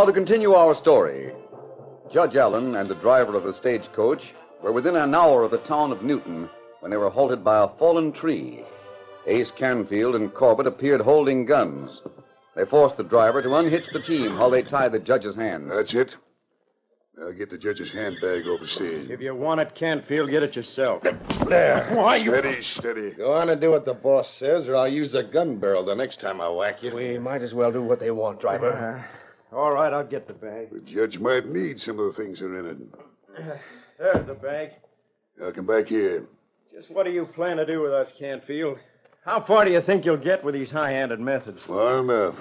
Now 0.00 0.06
to 0.06 0.12
continue 0.14 0.54
our 0.54 0.74
story. 0.74 1.30
Judge 2.10 2.34
Allen 2.34 2.74
and 2.76 2.88
the 2.88 2.94
driver 2.94 3.34
of 3.36 3.44
the 3.44 3.52
stagecoach 3.52 4.22
were 4.62 4.72
within 4.72 4.96
an 4.96 5.14
hour 5.14 5.42
of 5.44 5.50
the 5.50 5.58
town 5.58 5.92
of 5.92 6.02
Newton 6.02 6.48
when 6.80 6.90
they 6.90 6.96
were 6.96 7.10
halted 7.10 7.44
by 7.44 7.62
a 7.62 7.68
fallen 7.78 8.10
tree. 8.10 8.64
Ace 9.26 9.52
Canfield 9.58 10.14
and 10.14 10.32
Corbett 10.32 10.66
appeared 10.66 11.02
holding 11.02 11.44
guns. 11.44 12.00
They 12.56 12.64
forced 12.64 12.96
the 12.96 13.02
driver 13.04 13.42
to 13.42 13.54
unhitch 13.56 13.88
the 13.92 14.00
team 14.00 14.38
while 14.38 14.48
they 14.50 14.62
tied 14.62 14.92
the 14.92 15.00
judge's 15.00 15.36
hands. 15.36 15.70
That's 15.70 15.92
it. 15.94 16.14
Now 17.18 17.32
get 17.32 17.50
the 17.50 17.58
judge's 17.58 17.92
handbag 17.92 18.46
over 18.46 18.66
stage. 18.66 19.10
If 19.10 19.20
you 19.20 19.34
want 19.34 19.60
it, 19.60 19.74
Canfield, 19.74 20.30
get 20.30 20.42
it 20.42 20.56
yourself. 20.56 21.02
There. 21.46 21.92
Why, 21.94 22.16
you- 22.16 22.30
Steady, 22.30 22.62
steady. 22.62 23.10
Go 23.18 23.34
on 23.34 23.50
and 23.50 23.60
do 23.60 23.70
what 23.72 23.84
the 23.84 23.92
boss 23.92 24.34
says, 24.38 24.66
or 24.66 24.76
I'll 24.76 24.88
use 24.88 25.14
a 25.14 25.24
gun 25.24 25.58
barrel 25.58 25.84
the 25.84 25.94
next 25.94 26.20
time 26.20 26.40
I 26.40 26.48
whack 26.48 26.82
you. 26.82 26.94
We 26.94 27.18
might 27.18 27.42
as 27.42 27.52
well 27.52 27.70
do 27.70 27.82
what 27.82 28.00
they 28.00 28.10
want, 28.10 28.40
driver. 28.40 28.72
Uh-huh. 28.72 29.06
All 29.52 29.72
right, 29.72 29.92
I'll 29.92 30.06
get 30.06 30.28
the 30.28 30.34
bag. 30.34 30.68
The 30.72 30.80
judge 30.80 31.18
might 31.18 31.46
need 31.46 31.78
some 31.78 31.98
of 31.98 32.14
the 32.14 32.22
things 32.22 32.38
that 32.38 32.46
are 32.46 32.60
in 32.60 32.66
it. 32.66 33.60
There's 33.98 34.26
the 34.26 34.34
bag. 34.34 34.70
Now 35.38 35.50
come 35.50 35.66
back 35.66 35.86
here. 35.86 36.26
Just 36.72 36.90
what 36.90 37.04
do 37.04 37.10
you 37.10 37.26
plan 37.26 37.56
to 37.56 37.66
do 37.66 37.82
with 37.82 37.92
us, 37.92 38.12
Canfield? 38.18 38.78
How 39.24 39.44
far 39.44 39.64
do 39.64 39.72
you 39.72 39.80
think 39.82 40.04
you'll 40.04 40.16
get 40.16 40.44
with 40.44 40.54
these 40.54 40.70
high-handed 40.70 41.20
methods? 41.20 41.60
Far 41.66 42.00
enough. 42.00 42.36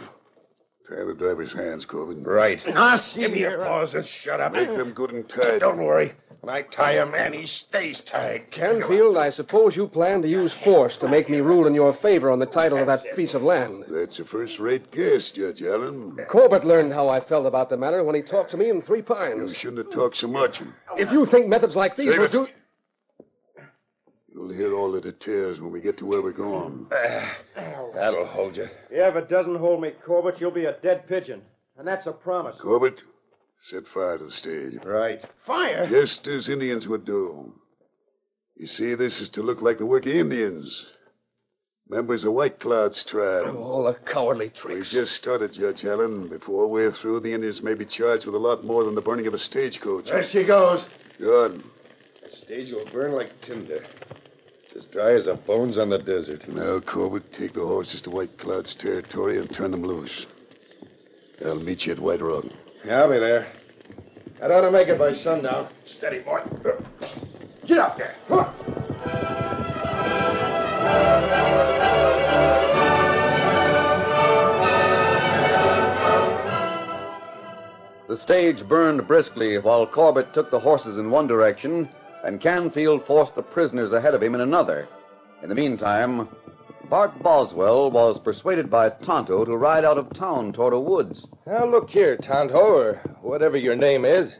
Tie 0.89 1.03
the 1.03 1.13
driver's 1.13 1.53
hands, 1.53 1.85
Corbett. 1.85 2.25
Right. 2.25 2.59
Ah, 2.75 2.97
see 2.97 3.21
Give 3.21 3.31
me 3.31 3.43
a 3.43 3.49
here. 3.49 3.57
pause 3.59 3.93
and 3.93 4.05
shut 4.05 4.39
up. 4.39 4.53
Make 4.53 4.69
them 4.69 4.91
good 4.93 5.11
and 5.11 5.27
tight. 5.29 5.59
Don't 5.59 5.77
worry. 5.83 6.13
When 6.41 6.55
I 6.55 6.61
tie 6.63 6.93
a 6.93 7.05
man, 7.05 7.33
he 7.33 7.45
stays 7.45 8.01
tied. 8.09 8.49
Canfield, 8.49 9.17
I 9.17 9.29
suppose 9.29 9.75
you 9.75 9.87
plan 9.87 10.21
to 10.21 10.27
use 10.29 10.53
force 10.63 10.97
to 10.99 11.07
make 11.09 11.29
me 11.29 11.39
rule 11.39 11.67
in 11.67 11.75
your 11.75 11.93
favor 12.01 12.31
on 12.31 12.39
the 12.39 12.45
title 12.45 12.77
of 12.79 12.87
that 12.87 13.01
piece 13.15 13.33
of 13.33 13.41
land. 13.41 13.83
That's 13.89 14.19
a 14.19 14.25
first-rate 14.25 14.89
guess, 14.91 15.31
Judge 15.35 15.61
Allen. 15.61 16.17
Corbett 16.31 16.63
learned 16.63 16.93
how 16.93 17.09
I 17.09 17.19
felt 17.19 17.45
about 17.45 17.69
the 17.69 17.75
matter 17.77 18.03
when 18.05 18.15
he 18.15 18.21
talked 18.21 18.51
to 18.51 18.57
me 18.57 18.69
in 18.69 18.81
Three 18.81 19.01
Pines. 19.01 19.49
You 19.51 19.53
shouldn't 19.53 19.85
have 19.85 19.93
talked 19.93 20.15
so 20.15 20.27
much. 20.27 20.61
If 20.95 21.11
you 21.11 21.25
think 21.25 21.47
methods 21.47 21.75
like 21.75 21.97
these 21.97 22.11
Save 22.11 22.19
will 22.19 22.25
it. 22.25 22.31
do. 22.31 22.47
You'll 24.39 24.53
hear 24.53 24.73
all 24.73 24.95
of 24.95 25.03
the 25.03 25.11
details 25.11 25.59
when 25.59 25.73
we 25.73 25.81
get 25.81 25.97
to 25.97 26.05
where 26.05 26.21
we're 26.21 26.31
going. 26.31 26.87
Uh, 26.89 27.91
that'll 27.93 28.25
hold 28.25 28.55
you. 28.55 28.67
Yeah, 28.89 29.09
if 29.09 29.15
it 29.17 29.27
doesn't 29.27 29.57
hold 29.57 29.81
me, 29.81 29.91
Corbett, 30.05 30.39
you'll 30.39 30.51
be 30.51 30.63
a 30.63 30.77
dead 30.81 31.09
pigeon. 31.09 31.41
And 31.77 31.85
that's 31.85 32.07
a 32.07 32.13
promise. 32.13 32.55
Corbett, 32.61 33.01
set 33.69 33.83
fire 33.93 34.17
to 34.17 34.25
the 34.25 34.31
stage. 34.31 34.73
Right. 34.85 35.19
Fire? 35.45 35.89
Just 35.89 36.25
as 36.27 36.47
Indians 36.47 36.87
would 36.87 37.05
do. 37.05 37.53
You 38.55 38.67
see, 38.67 38.95
this 38.95 39.19
is 39.19 39.29
to 39.31 39.41
look 39.41 39.61
like 39.61 39.77
the 39.77 39.85
work 39.85 40.05
of 40.05 40.13
Indians. 40.13 40.85
Members 41.89 42.23
of 42.23 42.31
White 42.31 42.61
Cloud's 42.61 43.03
tribe. 43.09 43.43
Oh, 43.47 43.57
all 43.57 43.83
the 43.83 43.97
cowardly 44.09 44.49
tricks. 44.51 44.65
We 44.67 44.73
tricks. 44.75 44.91
just 44.91 45.11
started, 45.15 45.51
Judge 45.51 45.83
Allen. 45.83 46.29
Before 46.29 46.67
we're 46.67 46.93
through, 46.93 47.21
the 47.21 47.33
Indians 47.33 47.61
may 47.61 47.73
be 47.73 47.85
charged 47.85 48.25
with 48.25 48.35
a 48.35 48.39
lot 48.39 48.63
more 48.63 48.85
than 48.85 48.95
the 48.95 49.01
burning 49.01 49.27
of 49.27 49.33
a 49.33 49.39
stagecoach. 49.39 50.05
There 50.05 50.23
she 50.23 50.45
goes. 50.45 50.85
Good. 51.17 51.61
The 52.23 52.31
stage 52.31 52.71
will 52.71 52.89
burn 52.89 53.11
like 53.11 53.31
tinder. 53.41 53.85
It's 54.69 54.85
as 54.85 54.91
dry 54.93 55.15
as 55.15 55.25
the 55.25 55.33
bones 55.33 55.79
on 55.79 55.89
the 55.89 55.97
desert. 55.97 56.47
Now, 56.47 56.79
Corbett, 56.79 57.33
take 57.33 57.53
the 57.53 57.65
horses 57.65 58.03
to 58.03 58.11
White 58.11 58.37
Cloud's 58.37 58.75
territory 58.75 59.39
and 59.39 59.51
turn 59.51 59.71
them 59.71 59.81
loose. 59.81 60.27
I'll 61.43 61.55
meet 61.55 61.87
you 61.87 61.93
at 61.93 61.99
White 61.99 62.21
Rock. 62.21 62.45
Yeah, 62.85 63.01
I'll 63.01 63.09
be 63.09 63.17
there. 63.17 63.51
I'd 64.43 64.51
ought 64.51 64.61
to 64.61 64.71
make 64.71 64.87
it 64.87 64.99
by 64.99 65.13
sundown. 65.13 65.69
Steady, 65.87 66.19
boy. 66.19 66.41
Get 67.65 67.79
up 67.79 67.97
there. 67.97 68.15
Come 68.27 68.39
on. 68.39 68.55
The 78.07 78.17
stage 78.17 78.67
burned 78.67 79.07
briskly 79.07 79.57
while 79.57 79.87
Corbett 79.87 80.31
took 80.35 80.51
the 80.51 80.59
horses 80.59 80.99
in 80.99 81.09
one 81.09 81.25
direction 81.25 81.89
and 82.23 82.41
Canfield 82.41 83.05
forced 83.05 83.35
the 83.35 83.41
prisoners 83.41 83.91
ahead 83.93 84.13
of 84.13 84.23
him 84.23 84.35
in 84.35 84.41
another. 84.41 84.87
In 85.41 85.49
the 85.49 85.55
meantime, 85.55 86.27
Bart 86.89 87.21
Boswell 87.21 87.91
was 87.91 88.19
persuaded 88.19 88.69
by 88.69 88.89
Tonto 88.89 89.45
to 89.45 89.57
ride 89.57 89.85
out 89.85 89.97
of 89.97 90.13
town 90.13 90.51
toward 90.51 90.73
a 90.73 90.79
woods. 90.79 91.27
Now, 91.45 91.65
look 91.65 91.89
here, 91.89 92.17
Tonto, 92.17 92.57
or 92.57 92.95
whatever 93.21 93.57
your 93.57 93.75
name 93.75 94.05
is. 94.05 94.35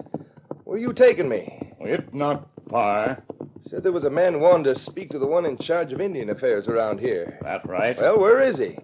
Where 0.63 0.77
you 0.77 0.93
taking 0.93 1.29
me? 1.29 1.73
It 1.79 2.13
not 2.13 2.49
far. 2.69 3.23
Said 3.61 3.83
there 3.83 3.91
was 3.91 4.03
a 4.03 4.09
man 4.09 4.39
wanted 4.39 4.73
to 4.73 4.79
speak 4.79 5.09
to 5.11 5.19
the 5.19 5.27
one 5.27 5.45
in 5.45 5.57
charge 5.57 5.93
of 5.93 6.01
Indian 6.01 6.29
affairs 6.29 6.67
around 6.67 6.99
here. 6.99 7.37
That 7.41 7.67
right. 7.67 7.97
Well, 7.97 8.19
where 8.19 8.41
is 8.41 8.57
he? 8.57 8.77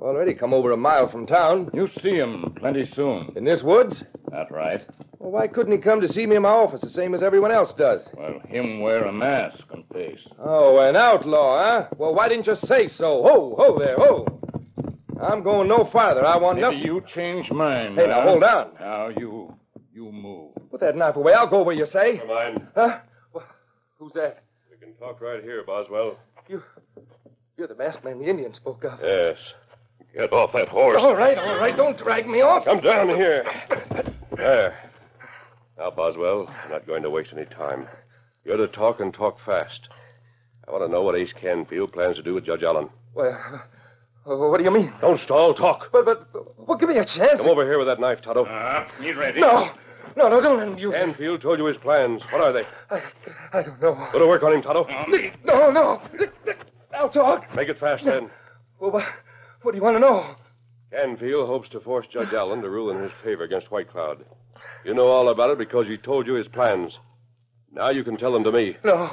Already 0.00 0.34
come 0.34 0.52
over 0.54 0.72
a 0.72 0.76
mile 0.76 1.08
from 1.08 1.26
town. 1.26 1.70
You 1.72 1.88
see 2.00 2.16
him 2.16 2.54
plenty 2.56 2.86
soon. 2.86 3.32
In 3.36 3.44
this 3.44 3.62
woods? 3.62 4.02
That 4.30 4.50
right. 4.50 4.84
Well, 5.22 5.30
why 5.30 5.46
couldn't 5.46 5.70
he 5.70 5.78
come 5.78 6.00
to 6.00 6.08
see 6.08 6.26
me 6.26 6.34
in 6.34 6.42
my 6.42 6.48
office 6.48 6.80
the 6.80 6.90
same 6.90 7.14
as 7.14 7.22
everyone 7.22 7.52
else 7.52 7.72
does? 7.78 8.08
Well, 8.12 8.40
him 8.48 8.80
wear 8.80 9.04
a 9.04 9.12
mask 9.12 9.62
and 9.70 9.84
face. 9.92 10.26
Oh, 10.40 10.78
an 10.80 10.96
outlaw, 10.96 11.62
huh? 11.62 11.88
Well, 11.96 12.12
why 12.12 12.28
didn't 12.28 12.48
you 12.48 12.56
say 12.56 12.88
so? 12.88 13.22
Ho, 13.22 13.54
ho 13.56 13.78
there, 13.78 13.94
ho. 13.96 14.26
I'm 15.22 15.44
going 15.44 15.68
no 15.68 15.84
farther. 15.92 16.26
I 16.26 16.36
want 16.38 16.58
Maybe 16.58 16.74
nothing. 16.78 16.82
you 16.84 17.00
change 17.06 17.52
mind. 17.52 17.94
Hey, 17.94 18.08
now, 18.08 18.14
huh? 18.14 18.22
hold 18.22 18.42
on. 18.42 18.70
Now, 18.80 19.08
you, 19.10 19.54
you 19.94 20.10
move. 20.10 20.54
Put 20.72 20.80
that 20.80 20.96
knife 20.96 21.14
away. 21.14 21.34
I'll 21.34 21.48
go 21.48 21.62
where 21.62 21.76
you 21.76 21.86
say. 21.86 22.18
Come 22.18 22.30
on. 22.30 22.68
Huh? 22.74 22.98
Wh- 23.32 23.42
Who's 24.00 24.12
that? 24.14 24.42
We 24.72 24.76
can 24.84 24.92
talk 24.96 25.20
right 25.20 25.40
here, 25.40 25.62
Boswell. 25.64 26.16
You, 26.48 26.64
you're 27.56 27.68
the 27.68 27.76
masked 27.76 28.02
man 28.04 28.18
the 28.18 28.28
Indian 28.28 28.52
spoke 28.54 28.82
of. 28.82 28.98
Yes. 29.00 29.38
Get 30.12 30.32
off 30.32 30.50
that 30.54 30.68
horse. 30.68 30.96
All 30.98 31.14
right, 31.14 31.38
all 31.38 31.58
right. 31.60 31.76
Don't 31.76 31.96
drag 31.96 32.26
me 32.26 32.40
off. 32.40 32.64
Come 32.64 32.80
down 32.80 33.08
here. 33.10 33.44
There. 34.36 34.74
Now, 35.82 35.90
Boswell, 35.90 36.48
I'm 36.62 36.70
not 36.70 36.86
going 36.86 37.02
to 37.02 37.10
waste 37.10 37.30
any 37.36 37.44
time. 37.44 37.88
You're 38.44 38.56
to 38.56 38.68
talk 38.68 39.00
and 39.00 39.12
talk 39.12 39.38
fast. 39.44 39.88
I 40.68 40.70
want 40.70 40.84
to 40.84 40.88
know 40.88 41.02
what 41.02 41.16
Ace 41.16 41.32
Canfield 41.32 41.92
plans 41.92 42.14
to 42.18 42.22
do 42.22 42.34
with 42.34 42.46
Judge 42.46 42.62
Allen. 42.62 42.88
Well, 43.16 43.32
uh, 44.24 44.36
what 44.36 44.58
do 44.58 44.64
you 44.64 44.70
mean? 44.70 44.92
Don't 45.00 45.18
stall. 45.18 45.54
Talk. 45.54 45.88
But, 45.90 46.04
but, 46.04 46.28
well, 46.56 46.78
give 46.78 46.88
me 46.88 46.98
a 46.98 47.04
chance. 47.04 47.38
Come 47.38 47.48
over 47.48 47.64
here 47.64 47.78
with 47.78 47.88
that 47.88 47.98
knife, 47.98 48.22
Tonto. 48.22 48.44
Uh, 48.44 48.86
me 49.00 49.10
ready. 49.10 49.40
No, 49.40 49.72
no, 50.16 50.28
no, 50.28 50.40
don't 50.40 50.58
let 50.58 50.68
him 50.68 50.78
use 50.78 50.94
it. 50.94 51.04
Canfield 51.04 51.42
told 51.42 51.58
you 51.58 51.64
his 51.64 51.78
plans. 51.78 52.22
What 52.30 52.40
are 52.40 52.52
they? 52.52 52.62
I 52.88 53.02
I 53.52 53.62
don't 53.64 53.82
know. 53.82 54.08
Go 54.12 54.20
to 54.20 54.26
work 54.28 54.44
on 54.44 54.52
him, 54.52 54.62
Tonto. 54.62 54.86
No, 55.44 55.72
no. 55.72 56.00
I'll 56.94 57.10
talk. 57.10 57.42
Make 57.56 57.68
it 57.68 57.80
fast, 57.80 58.04
then. 58.04 58.30
Well, 58.78 58.92
what, 58.92 59.04
what 59.62 59.72
do 59.72 59.78
you 59.78 59.82
want 59.82 59.96
to 59.96 60.00
know? 60.00 60.36
Canfield 60.92 61.48
hopes 61.48 61.68
to 61.70 61.80
force 61.80 62.06
Judge 62.06 62.32
Allen 62.32 62.62
to 62.62 62.70
rule 62.70 62.92
in 62.92 63.02
his 63.02 63.10
favor 63.24 63.42
against 63.42 63.72
White 63.72 63.90
Cloud. 63.90 64.24
You 64.84 64.94
know 64.94 65.06
all 65.06 65.28
about 65.28 65.50
it 65.50 65.58
because 65.58 65.86
he 65.86 65.96
told 65.96 66.26
you 66.26 66.34
his 66.34 66.48
plans. 66.48 66.98
Now 67.72 67.90
you 67.90 68.04
can 68.04 68.16
tell 68.16 68.32
them 68.32 68.44
to 68.44 68.52
me. 68.52 68.76
No, 68.84 69.10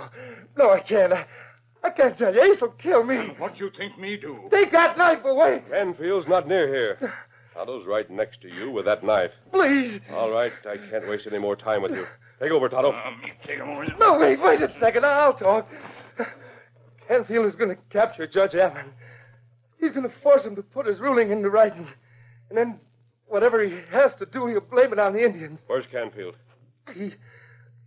no, 0.58 0.71
I 0.71 0.82
can't. 0.82 1.13
I, 1.13 1.25
I 1.84 1.89
can't 1.91 2.17
tell 2.17 2.34
you. 2.34 2.41
Ace 2.41 2.60
will 2.62 2.69
kill 2.71 3.03
me. 3.03 3.17
What 3.38 3.58
you 3.58 3.69
think 3.77 3.97
me 3.97 4.17
do? 4.17 4.38
Take 4.51 4.71
that 4.71 4.97
knife 4.97 5.23
away, 5.23 5.63
Canfield's 5.69 6.27
not 6.27 6.47
near 6.47 6.67
here. 6.67 7.13
Tonto's 7.53 7.86
right 7.88 8.10
next 8.10 8.41
to 8.41 8.47
you 8.47 8.71
with 8.71 8.86
that 8.86 9.03
knife. 9.03 9.32
please. 9.51 9.99
All 10.12 10.32
right, 10.32 10.51
I 10.65 10.77
can't 10.89 11.08
waste 11.08 11.27
any 11.27 11.39
more 11.39 11.55
time 11.55 11.82
with 11.82 11.91
you. 11.91 12.05
Take 12.41 12.51
over, 12.51 12.69
Tonto. 12.69 12.91
Uh, 12.91 13.12
me 13.21 13.32
take 13.45 13.58
him 13.58 13.69
over. 13.69 13.86
No, 13.99 14.17
wait, 14.19 14.41
wait 14.41 14.62
a 14.62 14.73
second. 14.79 15.05
I'll 15.05 15.34
talk. 15.34 15.67
Canfield 17.08 17.47
is 17.47 17.55
going 17.55 17.69
to 17.69 17.77
capture 17.89 18.27
Judge 18.27 18.55
Allen. 18.55 18.91
He's 19.79 19.91
going 19.91 20.08
to 20.08 20.13
force 20.21 20.43
him 20.43 20.55
to 20.55 20.62
put 20.62 20.86
his 20.86 20.99
ruling 20.99 21.32
into 21.32 21.49
writing. 21.49 21.88
And 22.49 22.58
then 22.58 22.79
whatever 23.30 23.63
he 23.63 23.80
has 23.92 24.13
to 24.20 24.26
do, 24.26 24.48
he'll 24.48 24.60
blame 24.62 24.94
it 24.94 25.00
on 25.00 25.13
the 25.13 25.24
Indians. 25.24 25.60
Where's 25.68 25.86
Canfield? 25.92 26.36
He, 26.94 27.13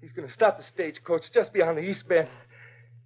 he's 0.01 0.13
going 0.13 0.27
to 0.29 0.33
stop 0.33 0.59
the 0.59 0.65
stagecoach 0.65 1.23
just 1.33 1.53
beyond 1.53 1.79
the 1.79 1.83
East 1.83 2.09
Bend. 2.09 2.29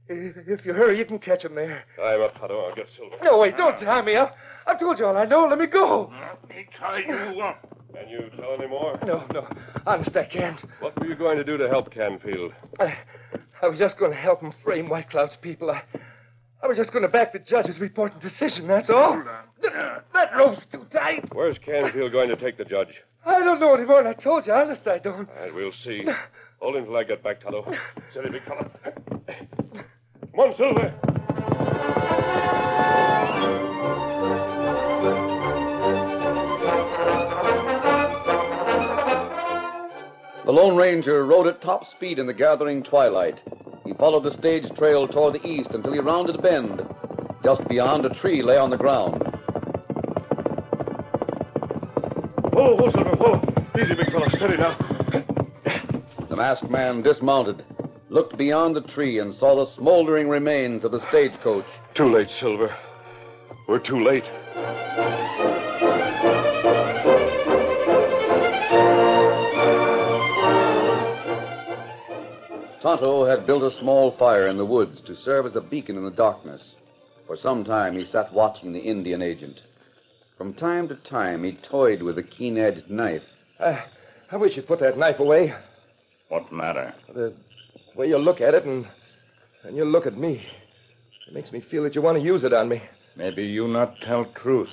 If 0.08 0.36
if 0.46 0.64
you 0.64 0.72
hurry, 0.72 0.96
you 0.98 1.04
can 1.04 1.18
catch 1.18 1.44
him 1.44 1.56
there. 1.56 1.82
I'm 2.00 2.22
up, 2.22 2.38
Tonto. 2.38 2.60
I'll 2.60 2.74
get 2.76 2.86
Silver. 2.96 3.16
No, 3.24 3.38
wait, 3.38 3.56
don't 3.56 3.80
tie 3.80 4.02
me 4.02 4.14
up. 4.14 4.36
I've 4.66 4.78
told 4.78 5.00
you 5.00 5.06
all 5.06 5.16
I 5.16 5.24
know. 5.24 5.46
Let 5.48 5.58
me 5.58 5.66
go. 5.66 6.12
Me 6.48 6.66
tie 6.78 6.98
you 7.00 7.40
up. 7.40 7.68
Can 7.92 8.08
you 8.08 8.30
tell 8.36 8.54
any 8.54 8.68
more? 8.68 8.98
No, 9.04 9.24
no. 9.32 9.48
Honest, 9.86 10.14
I 10.16 10.26
can't. 10.26 10.60
What 10.80 10.96
were 11.00 11.06
you 11.06 11.16
going 11.16 11.38
to 11.38 11.44
do 11.44 11.56
to 11.56 11.68
help 11.68 11.90
Canfield? 11.92 12.52
I, 12.78 12.96
I 13.62 13.68
was 13.68 13.78
just 13.80 13.98
going 13.98 14.12
to 14.12 14.16
help 14.16 14.40
him 14.42 14.52
frame 14.62 14.88
White 14.88 15.10
Cloud's 15.10 15.36
people. 15.40 15.70
I, 15.70 15.82
I 16.62 16.68
was 16.68 16.76
just 16.76 16.92
going 16.92 17.02
to 17.02 17.08
back 17.08 17.32
the 17.32 17.38
judge's 17.40 17.80
report 17.80 18.12
and 18.12 18.22
decision, 18.22 18.68
that's 18.68 18.90
all. 18.90 19.14
Th- 19.14 19.24
that 19.62 20.30
rope's 20.36 20.66
too 20.66 20.86
tight. 20.92 21.28
Where's 21.32 21.58
Canfield 21.58 22.12
going 22.12 22.28
to 22.28 22.36
take 22.36 22.56
the 22.58 22.64
judge? 22.64 22.94
I 23.24 23.40
don't 23.40 23.58
know 23.60 23.74
any 23.74 23.84
more 23.84 24.06
I 24.06 24.14
told 24.14 24.46
you. 24.46 24.52
Honest, 24.52 24.86
I 24.86 24.98
don't. 24.98 25.28
All 25.28 25.36
right, 25.36 25.54
we'll 25.54 25.72
see. 25.84 26.04
Hold 26.60 26.76
him 26.76 26.84
till 26.84 26.96
I 26.96 27.04
get 27.04 27.22
back, 27.22 27.40
Tonto. 27.40 27.70
Steady, 28.12 28.30
big 28.30 28.44
fella. 28.44 28.70
Come 28.84 30.40
on, 30.40 30.56
Silver. 30.56 30.94
The 40.44 40.52
Lone 40.52 40.76
Ranger 40.76 41.26
rode 41.26 41.48
at 41.48 41.60
top 41.60 41.86
speed 41.86 42.20
in 42.20 42.26
the 42.28 42.32
gathering 42.32 42.84
twilight. 42.84 43.40
He 43.84 43.92
followed 43.94 44.22
the 44.22 44.32
stage 44.32 44.64
trail 44.76 45.08
toward 45.08 45.34
the 45.34 45.44
east 45.44 45.70
until 45.72 45.92
he 45.92 45.98
rounded 45.98 46.36
a 46.36 46.42
bend. 46.42 46.82
Just 47.42 47.66
beyond, 47.68 48.04
a 48.04 48.14
tree 48.14 48.42
lay 48.42 48.56
on 48.56 48.70
the 48.70 48.76
ground. 48.76 49.25
Oh, 52.58 52.74
oh, 52.78 52.90
Silver, 52.90 53.16
oh. 53.20 53.78
Easy, 53.78 53.94
big 53.94 54.10
fella. 54.10 54.30
Steady 54.30 54.56
now. 54.56 54.78
The 56.30 56.36
masked 56.36 56.70
man 56.70 57.02
dismounted, 57.02 57.62
looked 58.08 58.38
beyond 58.38 58.74
the 58.74 58.80
tree, 58.80 59.18
and 59.18 59.34
saw 59.34 59.54
the 59.56 59.70
smoldering 59.72 60.30
remains 60.30 60.82
of 60.82 60.92
the 60.92 61.06
stagecoach. 61.10 61.66
Too 61.94 62.10
late, 62.10 62.30
Silver. 62.40 62.74
We're 63.68 63.78
too 63.78 64.02
late. 64.02 64.24
Tonto 72.80 73.26
had 73.26 73.46
built 73.46 73.64
a 73.64 73.76
small 73.76 74.16
fire 74.16 74.48
in 74.48 74.56
the 74.56 74.64
woods 74.64 75.02
to 75.02 75.14
serve 75.16 75.44
as 75.44 75.56
a 75.56 75.60
beacon 75.60 75.98
in 75.98 76.04
the 76.04 76.10
darkness. 76.10 76.76
For 77.26 77.36
some 77.36 77.64
time 77.64 77.96
he 77.96 78.06
sat 78.06 78.32
watching 78.32 78.72
the 78.72 78.80
Indian 78.80 79.20
agent. 79.20 79.60
From 80.36 80.52
time 80.52 80.86
to 80.88 80.96
time 80.96 81.44
he 81.44 81.58
toyed 81.68 82.02
with 82.02 82.18
a 82.18 82.22
keen 82.22 82.58
edged 82.58 82.90
knife. 82.90 83.22
I, 83.58 83.84
I 84.30 84.36
wish 84.36 84.56
you'd 84.56 84.66
put 84.66 84.80
that 84.80 84.98
knife 84.98 85.18
away. 85.18 85.54
What 86.28 86.52
matter? 86.52 86.94
The 87.14 87.32
way 87.94 88.08
you 88.08 88.18
look 88.18 88.40
at 88.40 88.54
it 88.54 88.64
and, 88.64 88.86
and 89.64 89.76
you 89.76 89.84
look 89.84 90.06
at 90.06 90.18
me. 90.18 90.46
It 91.26 91.34
makes 91.34 91.52
me 91.52 91.60
feel 91.60 91.82
that 91.84 91.94
you 91.94 92.02
want 92.02 92.18
to 92.18 92.24
use 92.24 92.44
it 92.44 92.52
on 92.52 92.68
me. 92.68 92.82
Maybe 93.16 93.44
you 93.44 93.66
not 93.66 93.94
tell 94.02 94.26
truth. 94.34 94.68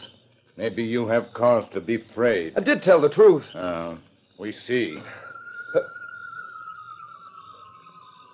Maybe 0.58 0.84
you 0.84 1.08
have 1.08 1.34
cause 1.34 1.66
to 1.74 1.80
be 1.82 1.96
afraid. 1.96 2.54
I 2.58 2.60
did 2.60 2.84
tell 2.84 3.00
the 3.00 3.10
truth. 3.10 3.44
Uh, 3.56 3.96
we 4.38 4.52
see. 4.52 5.00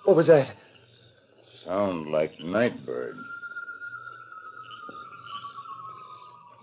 What 0.04 0.16
was 0.16 0.26
that? 0.26 0.54
Sound 1.64 2.10
like 2.10 2.32
Nightbird. 2.40 3.16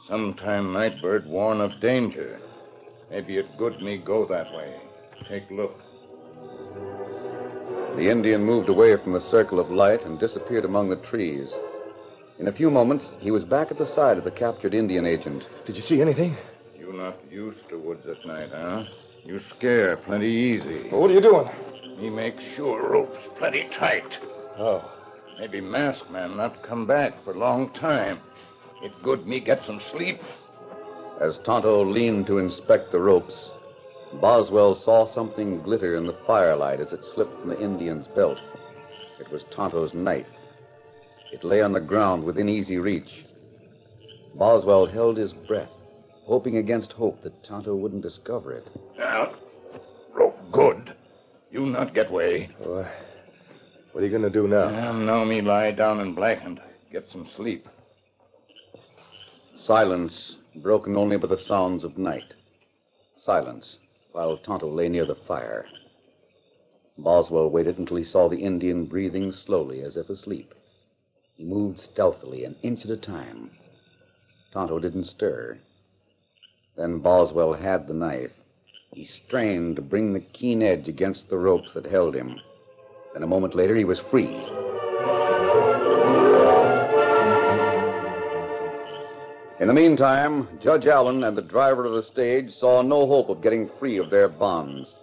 Sometime 0.07 0.71
Nightbird 0.71 1.27
warn 1.27 1.59
of 1.59 1.81
danger. 1.81 2.39
Maybe 3.09 3.37
it 3.37 3.57
good 3.57 3.81
me 3.81 3.97
go 3.97 4.25
that 4.27 4.53
way. 4.53 4.75
Take 5.27 5.49
look. 5.51 5.77
The 7.97 8.09
Indian 8.09 8.45
moved 8.45 8.69
away 8.69 8.95
from 8.95 9.13
the 9.13 9.19
circle 9.19 9.59
of 9.59 9.69
light 9.69 10.03
and 10.03 10.19
disappeared 10.19 10.63
among 10.63 10.89
the 10.89 10.95
trees. 10.97 11.53
In 12.39 12.47
a 12.47 12.53
few 12.53 12.69
moments, 12.69 13.09
he 13.19 13.31
was 13.31 13.43
back 13.43 13.69
at 13.71 13.77
the 13.77 13.93
side 13.95 14.17
of 14.17 14.23
the 14.23 14.31
captured 14.31 14.73
Indian 14.73 15.05
agent. 15.05 15.43
Did 15.65 15.75
you 15.75 15.81
see 15.81 16.01
anything? 16.01 16.37
You 16.77 16.93
not 16.93 17.17
used 17.29 17.67
to 17.69 17.79
woods 17.79 18.05
at 18.07 18.25
night, 18.25 18.51
huh? 18.51 18.83
You 19.25 19.39
scare 19.57 19.97
plenty 19.97 20.29
easy. 20.29 20.89
Well, 20.89 21.01
what 21.01 21.11
are 21.11 21.15
you 21.15 21.21
doing? 21.21 21.49
Me 21.99 22.09
make 22.09 22.39
sure 22.55 22.89
ropes 22.89 23.17
plenty 23.37 23.67
tight. 23.77 24.17
Oh. 24.57 24.89
Maybe 25.39 25.59
mask 25.59 26.09
man 26.09 26.37
not 26.37 26.63
come 26.63 26.87
back 26.87 27.23
for 27.23 27.33
long 27.35 27.71
time. 27.73 28.21
It 28.81 28.91
good 29.03 29.25
me 29.25 29.39
get 29.39 29.65
some 29.65 29.81
sleep. 29.91 30.19
As 31.19 31.39
Tonto 31.39 31.83
leaned 31.83 32.27
to 32.27 32.37
inspect 32.37 32.91
the 32.91 32.99
ropes, 32.99 33.49
Boswell 34.21 34.75
saw 34.75 35.05
something 35.05 35.61
glitter 35.61 35.95
in 35.95 36.05
the 36.05 36.17
firelight 36.25 36.79
as 36.79 36.93
it 36.93 37.03
slipped 37.03 37.39
from 37.39 37.49
the 37.49 37.59
Indian's 37.59 38.07
belt. 38.07 38.37
It 39.19 39.31
was 39.31 39.43
Tonto's 39.51 39.93
knife. 39.93 40.27
It 41.33 41.43
lay 41.43 41.61
on 41.61 41.73
the 41.73 41.81
ground 41.81 42.23
within 42.23 42.47
easy 42.47 42.77
reach. 42.77 43.25
Boswell 44.35 44.85
held 44.85 45.17
his 45.17 45.33
breath, 45.33 45.71
hoping 46.25 46.57
against 46.57 46.93
hope 46.93 47.21
that 47.23 47.43
Tonto 47.43 47.75
wouldn't 47.75 48.03
discover 48.03 48.53
it. 48.53 48.67
Now, 48.97 49.33
rope 50.13 50.37
good. 50.51 50.93
You 51.51 51.65
not 51.65 51.95
get 51.95 52.11
way. 52.11 52.49
Oh, 52.63 52.87
what 53.91 54.01
are 54.01 54.05
you 54.05 54.11
going 54.11 54.21
to 54.21 54.29
do 54.29 54.47
now? 54.47 54.69
Now, 54.69 54.91
now 54.93 55.23
me 55.25 55.41
lie 55.41 55.71
down 55.71 55.99
and 55.99 56.15
blackened. 56.15 56.61
Get 56.91 57.05
some 57.11 57.27
sleep. 57.35 57.67
Silence, 59.59 60.35
broken 60.57 60.95
only 60.95 61.17
by 61.17 61.25
the 61.25 61.37
sounds 61.37 61.83
of 61.83 61.97
night. 61.97 62.35
Silence, 63.17 63.77
while 64.11 64.37
Tonto 64.37 64.69
lay 64.69 64.87
near 64.87 65.05
the 65.05 65.15
fire. 65.27 65.65
Boswell 66.99 67.49
waited 67.49 67.79
until 67.79 67.97
he 67.97 68.03
saw 68.03 68.29
the 68.29 68.37
Indian 68.37 68.85
breathing 68.85 69.31
slowly 69.31 69.81
as 69.81 69.97
if 69.97 70.11
asleep. 70.11 70.53
He 71.35 71.43
moved 71.43 71.79
stealthily, 71.79 72.45
an 72.45 72.55
inch 72.61 72.85
at 72.85 72.91
a 72.91 72.97
time. 72.97 73.49
Tonto 74.53 74.77
didn't 74.77 75.05
stir. 75.05 75.57
Then 76.75 76.99
Boswell 76.99 77.53
had 77.53 77.87
the 77.87 77.95
knife. 77.95 78.31
He 78.93 79.05
strained 79.05 79.75
to 79.77 79.81
bring 79.81 80.13
the 80.13 80.19
keen 80.19 80.61
edge 80.61 80.87
against 80.87 81.29
the 81.29 81.37
ropes 81.37 81.73
that 81.73 81.85
held 81.87 82.15
him. 82.15 82.39
Then 83.13 83.23
a 83.23 83.27
moment 83.27 83.55
later, 83.55 83.75
he 83.75 83.85
was 83.85 83.99
free. 84.11 84.35
In 89.59 89.67
the 89.67 89.73
meantime, 89.73 90.47
Judge 90.61 90.85
Allen 90.85 91.23
and 91.23 91.35
the 91.35 91.41
driver 91.41 91.85
of 91.85 91.93
the 91.93 92.03
stage 92.03 92.51
saw 92.51 92.81
no 92.83 93.07
hope 93.07 93.29
of 93.29 93.41
getting 93.41 93.69
free 93.79 93.97
of 93.97 94.11
their 94.11 94.27
bonds. 94.27 94.93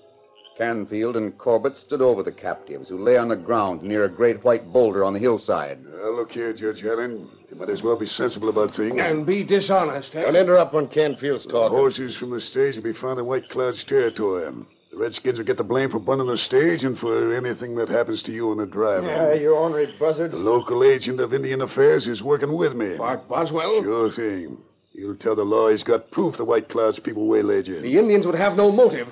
Canfield 0.56 1.16
and 1.16 1.36
Corbett 1.36 1.76
stood 1.76 2.00
over 2.00 2.22
the 2.22 2.30
captives, 2.30 2.88
who 2.88 3.02
lay 3.02 3.16
on 3.16 3.26
the 3.26 3.34
ground 3.34 3.82
near 3.82 4.04
a 4.04 4.08
great 4.08 4.44
white 4.44 4.72
boulder 4.72 5.02
on 5.02 5.12
the 5.12 5.18
hillside. 5.18 5.84
Now, 5.84 6.10
look 6.10 6.30
here, 6.30 6.52
Judge 6.52 6.84
Allen. 6.84 7.28
You 7.50 7.56
might 7.56 7.68
as 7.70 7.82
well 7.82 7.98
be 7.98 8.06
sensible 8.06 8.48
about 8.48 8.76
things. 8.76 8.94
And 9.00 9.26
be 9.26 9.42
dishonest, 9.42 10.14
eh? 10.14 10.22
Don't 10.22 10.36
interrupt 10.36 10.72
when 10.72 10.86
Canfield's 10.86 11.44
The 11.46 11.50
talking. 11.50 11.76
horses 11.76 12.16
from 12.16 12.30
the 12.30 12.40
stage 12.40 12.76
will 12.76 12.84
be 12.84 12.92
found 12.92 13.18
in 13.18 13.26
White 13.26 13.48
Cloud's 13.50 13.82
territory. 13.82 14.48
The 14.94 15.00
Redskins 15.00 15.38
will 15.38 15.44
get 15.44 15.56
the 15.56 15.64
blame 15.64 15.90
for 15.90 15.98
burning 15.98 16.28
the 16.28 16.38
stage 16.38 16.84
and 16.84 16.96
for 16.96 17.34
anything 17.34 17.74
that 17.76 17.88
happens 17.88 18.22
to 18.22 18.32
you 18.32 18.52
and 18.52 18.60
the 18.60 18.66
driver. 18.66 19.08
Yeah, 19.08 19.34
you 19.34 19.52
ornery 19.52 19.92
buzzard. 19.98 20.30
The 20.30 20.36
local 20.36 20.84
agent 20.84 21.18
of 21.18 21.34
Indian 21.34 21.62
Affairs 21.62 22.06
is 22.06 22.22
working 22.22 22.56
with 22.56 22.74
me. 22.74 22.96
Bart 22.96 23.28
Boswell? 23.28 23.82
Sure 23.82 24.12
thing. 24.12 24.58
You'll 24.92 25.16
tell 25.16 25.34
the 25.34 25.42
law 25.42 25.68
he's 25.68 25.82
got 25.82 26.12
proof 26.12 26.36
the 26.36 26.44
White 26.44 26.68
Cloud's 26.68 27.00
people 27.00 27.26
waylaid 27.26 27.66
you. 27.66 27.80
The 27.80 27.98
Indians 27.98 28.24
would 28.24 28.36
have 28.36 28.56
no 28.56 28.70
motive. 28.70 29.08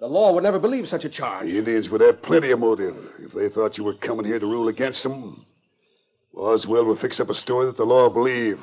The 0.00 0.08
law 0.08 0.32
would 0.32 0.42
never 0.42 0.58
believe 0.58 0.88
such 0.88 1.04
a 1.04 1.08
charge. 1.08 1.46
The 1.46 1.58
Indians 1.58 1.88
would 1.88 2.00
have 2.00 2.20
plenty 2.22 2.50
of 2.50 2.58
motive 2.58 2.96
if 3.20 3.32
they 3.32 3.48
thought 3.48 3.78
you 3.78 3.84
were 3.84 3.94
coming 3.94 4.26
here 4.26 4.40
to 4.40 4.46
rule 4.46 4.66
against 4.66 5.04
them. 5.04 5.46
Boswell 6.34 6.84
will 6.84 6.98
fix 6.98 7.20
up 7.20 7.30
a 7.30 7.34
story 7.34 7.66
that 7.66 7.76
the 7.76 7.84
law 7.84 8.08
will 8.08 8.24
believe. 8.24 8.58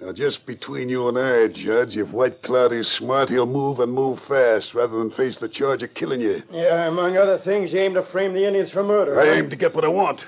Now, 0.00 0.14
just 0.14 0.46
between 0.46 0.88
you 0.88 1.08
and 1.08 1.18
I, 1.18 1.48
Judge, 1.48 1.98
if 1.98 2.08
White 2.08 2.42
Cloud 2.42 2.72
is 2.72 2.90
smart, 2.90 3.28
he'll 3.28 3.44
move 3.44 3.80
and 3.80 3.92
move 3.92 4.18
fast 4.26 4.72
rather 4.72 4.96
than 4.96 5.10
face 5.10 5.36
the 5.36 5.48
charge 5.48 5.82
of 5.82 5.92
killing 5.92 6.22
you. 6.22 6.42
Yeah, 6.50 6.86
among 6.86 7.18
other 7.18 7.36
things, 7.36 7.70
you 7.70 7.80
aim 7.80 7.92
to 7.94 8.04
frame 8.04 8.32
the 8.32 8.46
Indians 8.46 8.70
for 8.70 8.82
murder. 8.82 9.20
I 9.20 9.26
huh? 9.26 9.32
aim 9.32 9.50
to 9.50 9.56
get 9.56 9.74
what 9.74 9.84
I 9.84 9.88
want. 9.88 10.24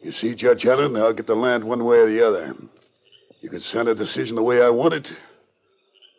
You 0.00 0.10
see, 0.10 0.34
Judge 0.34 0.66
Allen, 0.66 0.96
I'll 0.96 1.12
get 1.12 1.28
the 1.28 1.36
land 1.36 1.62
one 1.62 1.84
way 1.84 1.98
or 1.98 2.10
the 2.10 2.26
other. 2.26 2.56
You 3.42 3.48
can 3.48 3.60
send 3.60 3.86
a 3.88 3.94
decision 3.94 4.34
the 4.34 4.42
way 4.42 4.60
I 4.60 4.70
want 4.70 4.94
it, 4.94 5.08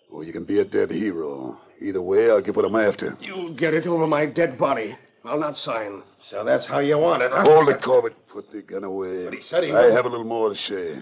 or 0.10 0.24
you 0.24 0.32
can 0.32 0.46
be 0.46 0.60
a 0.60 0.66
dead 0.66 0.92
hero. 0.92 1.58
Either 1.82 2.02
way, 2.02 2.30
I'll 2.30 2.42
get 2.42 2.56
what 2.56 2.64
I'm 2.64 2.76
after. 2.78 3.18
You'll 3.20 3.54
get 3.54 3.74
it 3.74 3.86
over 3.86 4.08
my 4.08 4.28
dead 4.28 4.58
body. 4.58 4.98
I'll 5.26 5.40
not 5.40 5.58
sign. 5.58 6.04
So 6.22 6.46
that's 6.46 6.66
how 6.66 6.80
you 6.80 6.98
want 6.98 7.22
it, 7.22 7.32
huh? 7.34 7.44
Hold 7.44 7.68
it, 7.68 7.82
Corbett. 7.82 8.16
Put 8.30 8.50
the 8.54 8.62
gun 8.62 8.86
away. 8.86 9.26
But 9.26 9.34
he 9.34 9.42
said 9.42 9.66
he 9.66 9.74
I 9.74 9.92
have 9.92 10.06
a 10.06 10.10
little 10.10 10.26
more 10.26 10.48
to 10.50 10.56
say. 10.56 10.98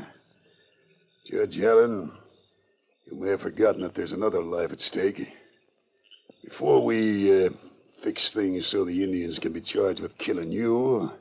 Judge 1.25 1.60
Allen, 1.60 2.12
you 3.05 3.15
may 3.15 3.29
have 3.29 3.41
forgotten 3.41 3.81
that 3.84 3.93
there's 3.93 4.12
another 4.12 4.41
life 4.41 4.71
at 4.71 4.79
stake. 4.79 5.21
Before 6.43 6.84
we 6.84 7.45
uh, 7.45 7.49
fix 8.03 8.34
things 8.34 8.67
so 8.71 8.84
the 8.86 9.03
Indians 9.03 9.38
can 9.38 9.53
be 9.53 9.62
charged 9.62 10.01
with 10.01 10.17
killing 10.17 10.51
you, 10.51 11.12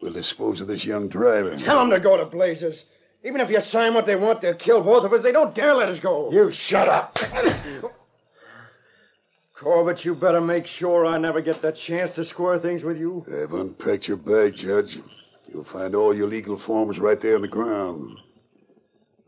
we'll 0.00 0.14
dispose 0.14 0.62
of 0.62 0.66
this 0.66 0.84
young 0.84 1.08
driver. 1.08 1.56
Tell 1.56 1.80
them 1.80 1.90
to 1.90 2.00
go 2.00 2.16
to 2.16 2.24
blazes. 2.24 2.82
Even 3.22 3.42
if 3.42 3.50
you 3.50 3.60
sign 3.60 3.92
what 3.92 4.06
they 4.06 4.16
want, 4.16 4.40
they'll 4.40 4.54
kill 4.54 4.82
both 4.82 5.04
of 5.04 5.12
us. 5.12 5.22
They 5.22 5.32
don't 5.32 5.54
dare 5.54 5.74
let 5.74 5.90
us 5.90 6.00
go. 6.00 6.32
You 6.32 6.50
shut 6.52 6.88
up. 6.88 7.14
Corbett, 9.60 10.04
you 10.04 10.14
better 10.14 10.40
make 10.40 10.66
sure 10.66 11.04
I 11.06 11.18
never 11.18 11.42
get 11.42 11.60
the 11.60 11.72
chance 11.72 12.12
to 12.16 12.24
square 12.24 12.58
things 12.58 12.82
with 12.82 12.96
you. 12.96 13.24
I've 13.28 13.52
unpacked 13.52 14.08
your 14.08 14.16
bag, 14.16 14.54
Judge. 14.56 14.98
You'll 15.48 15.66
find 15.70 15.94
all 15.94 16.16
your 16.16 16.28
legal 16.28 16.60
forms 16.66 16.98
right 16.98 17.20
there 17.20 17.36
on 17.36 17.42
the 17.42 17.48
ground. 17.48 18.18